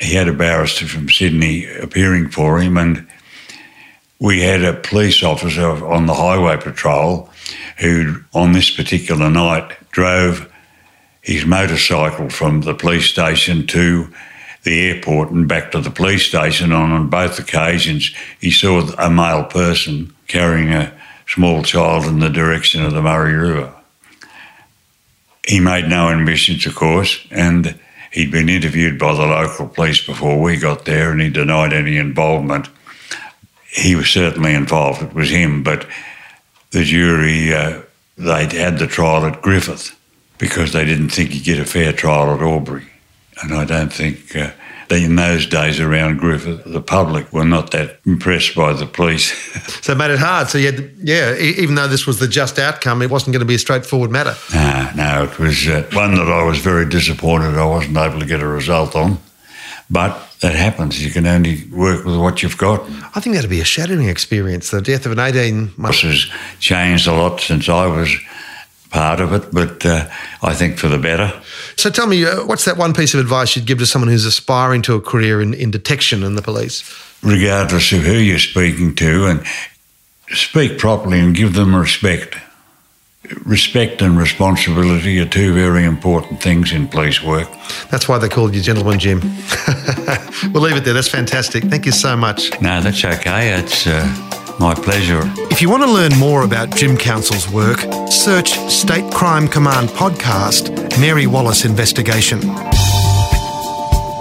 he 0.00 0.14
had 0.14 0.28
a 0.28 0.32
barrister 0.32 0.86
from 0.86 1.08
Sydney 1.08 1.66
appearing 1.66 2.30
for 2.30 2.60
him, 2.60 2.76
and 2.76 3.06
we 4.18 4.40
had 4.40 4.64
a 4.64 4.74
police 4.74 5.22
officer 5.22 5.68
on 5.86 6.06
the 6.06 6.14
highway 6.14 6.56
patrol 6.56 7.30
who, 7.78 8.22
on 8.34 8.52
this 8.52 8.70
particular 8.70 9.30
night, 9.30 9.76
drove 9.90 10.50
his 11.28 11.44
motorcycle 11.44 12.30
from 12.30 12.62
the 12.62 12.72
police 12.72 13.04
station 13.04 13.66
to 13.66 14.08
the 14.62 14.88
airport 14.88 15.30
and 15.30 15.46
back 15.46 15.70
to 15.70 15.78
the 15.78 15.90
police 15.90 16.26
station. 16.26 16.72
And 16.72 16.90
on 16.90 17.10
both 17.10 17.38
occasions, 17.38 18.14
he 18.40 18.50
saw 18.50 18.80
a 18.96 19.10
male 19.10 19.44
person 19.44 20.14
carrying 20.26 20.70
a 20.70 20.90
small 21.26 21.62
child 21.62 22.06
in 22.06 22.20
the 22.20 22.30
direction 22.30 22.82
of 22.82 22.94
the 22.94 23.02
Murray 23.02 23.34
River. 23.34 23.74
He 25.46 25.60
made 25.60 25.86
no 25.86 26.08
admissions, 26.08 26.64
of 26.64 26.74
course, 26.74 27.18
and 27.30 27.78
he'd 28.10 28.32
been 28.32 28.48
interviewed 28.48 28.98
by 28.98 29.12
the 29.12 29.26
local 29.26 29.68
police 29.68 30.04
before 30.04 30.40
we 30.40 30.56
got 30.56 30.86
there, 30.86 31.12
and 31.12 31.20
he 31.20 31.28
denied 31.28 31.74
any 31.74 31.98
involvement. 31.98 32.70
He 33.70 33.94
was 33.94 34.08
certainly 34.08 34.54
involved, 34.54 35.02
it 35.02 35.12
was 35.12 35.28
him, 35.28 35.62
but 35.62 35.86
the 36.70 36.84
jury, 36.84 37.52
uh, 37.52 37.82
they'd 38.16 38.52
had 38.52 38.78
the 38.78 38.86
trial 38.86 39.26
at 39.26 39.42
Griffith 39.42 39.97
because 40.38 40.72
they 40.72 40.84
didn't 40.84 41.10
think 41.10 41.30
he'd 41.30 41.44
get 41.44 41.58
a 41.58 41.64
fair 41.64 41.92
trial 41.92 42.34
at 42.34 42.40
Albury. 42.40 42.86
And 43.42 43.54
I 43.54 43.64
don't 43.64 43.92
think 43.92 44.34
uh, 44.34 44.50
that 44.88 45.02
in 45.02 45.16
those 45.16 45.46
days 45.46 45.80
around 45.80 46.18
Griffith, 46.18 46.64
the 46.64 46.80
public 46.80 47.32
were 47.32 47.44
not 47.44 47.70
that 47.70 48.00
impressed 48.04 48.54
by 48.54 48.72
the 48.72 48.86
police. 48.86 49.32
So 49.88 49.92
it 49.92 49.98
made 49.98 50.10
it 50.10 50.18
hard. 50.18 50.48
So 50.48 50.58
you 50.58 50.72
had, 50.72 50.92
yeah, 51.02 51.34
even 51.36 51.74
though 51.74 51.88
this 51.88 52.06
was 52.06 52.18
the 52.18 52.28
just 52.28 52.58
outcome, 52.58 53.00
it 53.00 53.10
wasn't 53.10 53.32
going 53.32 53.40
to 53.40 53.46
be 53.46 53.54
a 53.54 53.58
straightforward 53.58 54.10
matter. 54.10 54.34
no, 54.52 54.90
no, 54.96 55.24
it 55.24 55.38
was 55.38 55.66
uh, 55.66 55.88
one 55.94 56.14
that 56.16 56.28
I 56.28 56.42
was 56.42 56.58
very 56.58 56.86
disappointed 56.86 57.56
I 57.56 57.64
wasn't 57.64 57.96
able 57.96 58.20
to 58.20 58.26
get 58.26 58.40
a 58.40 58.46
result 58.46 58.94
on. 58.94 59.18
But 59.88 60.28
that 60.40 60.54
happens. 60.54 61.02
You 61.02 61.10
can 61.10 61.26
only 61.26 61.64
work 61.70 62.04
with 62.04 62.16
what 62.18 62.42
you've 62.42 62.58
got. 62.58 62.82
I 63.14 63.20
think 63.20 63.34
that'd 63.34 63.48
be 63.48 63.60
a 63.60 63.64
shattering 63.64 64.08
experience. 64.08 64.70
The 64.70 64.82
death 64.82 65.06
of 65.06 65.12
an 65.12 65.18
18 65.18 65.72
month. 65.78 66.02
This 66.02 66.02
has 66.02 66.58
changed 66.60 67.06
a 67.06 67.12
lot 67.12 67.40
since 67.40 67.68
I 67.68 67.86
was 67.86 68.14
part 68.90 69.20
of 69.20 69.32
it, 69.32 69.52
but 69.52 69.84
uh, 69.84 70.08
I 70.42 70.54
think 70.54 70.78
for 70.78 70.88
the 70.88 70.98
better. 70.98 71.40
So 71.76 71.90
tell 71.90 72.06
me, 72.06 72.24
uh, 72.24 72.44
what's 72.46 72.64
that 72.64 72.76
one 72.76 72.94
piece 72.94 73.14
of 73.14 73.20
advice 73.20 73.54
you'd 73.54 73.66
give 73.66 73.78
to 73.78 73.86
someone 73.86 74.10
who's 74.10 74.24
aspiring 74.24 74.82
to 74.82 74.94
a 74.94 75.00
career 75.00 75.40
in, 75.40 75.54
in 75.54 75.70
detection 75.70 76.22
in 76.22 76.34
the 76.34 76.42
police? 76.42 76.82
regardless 77.22 77.92
of 77.92 78.00
who 78.00 78.14
you're 78.14 78.38
speaking 78.38 78.94
to, 78.96 79.26
and 79.26 79.44
speak 80.28 80.78
properly 80.78 81.20
and 81.20 81.34
give 81.34 81.54
them 81.54 81.74
respect. 81.74 82.36
Respect 83.44 84.00
and 84.00 84.16
responsibility 84.16 85.18
are 85.18 85.26
two 85.26 85.52
very 85.52 85.84
important 85.84 86.42
things 86.42 86.72
in 86.72 86.88
police 86.88 87.22
work. 87.22 87.48
That's 87.90 88.08
why 88.08 88.18
they 88.18 88.28
called 88.28 88.54
you 88.54 88.62
Gentleman 88.62 88.98
Jim. 88.98 89.20
we'll 90.52 90.62
leave 90.62 90.76
it 90.76 90.84
there. 90.84 90.94
That's 90.94 91.08
fantastic. 91.08 91.64
Thank 91.64 91.84
you 91.84 91.92
so 91.92 92.16
much. 92.16 92.58
No, 92.62 92.80
that's 92.80 93.04
okay. 93.04 93.52
It's 93.58 93.86
uh, 93.86 94.06
my 94.58 94.74
pleasure. 94.74 95.22
If 95.50 95.62
you 95.62 95.70
want 95.70 95.82
to 95.84 95.90
learn 95.90 96.16
more 96.18 96.44
about 96.44 96.74
Jim 96.74 96.96
Counsel's 96.96 97.48
work, 97.50 97.78
search 98.10 98.50
State 98.68 99.12
Crime 99.12 99.48
Command 99.48 99.88
podcast, 99.90 100.98
Mary 101.00 101.26
Wallace 101.26 101.64
Investigation. 101.64 102.40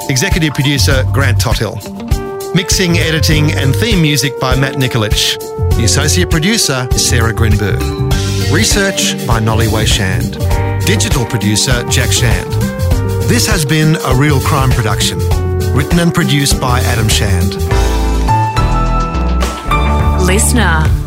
Executive 0.10 0.54
producer 0.54 1.04
Grant 1.12 1.40
Tothill. 1.40 1.76
Mixing, 2.54 2.98
editing, 2.98 3.52
and 3.52 3.76
theme 3.76 4.02
music 4.02 4.40
by 4.40 4.56
Matt 4.56 4.76
Nikolic. 4.76 5.38
The 5.76 5.84
associate 5.84 6.30
producer 6.30 6.88
is 6.92 7.08
Sarah 7.08 7.34
Grinberg. 7.34 7.80
Research 8.52 9.26
by 9.28 9.40
Nolly 9.40 9.68
Shand. 9.86 10.34
Digital 10.86 11.26
producer 11.26 11.84
Jack 11.90 12.12
Shand. 12.12 12.52
This 13.30 13.46
has 13.48 13.66
been 13.66 13.98
a 14.06 14.16
real 14.16 14.40
crime 14.40 14.70
production, 14.70 15.20
written 15.76 16.00
and 16.00 16.14
produced 16.14 16.62
by 16.62 16.80
Adam 16.82 17.10
Shand. 17.10 17.87
LiSTNR. 20.28 21.07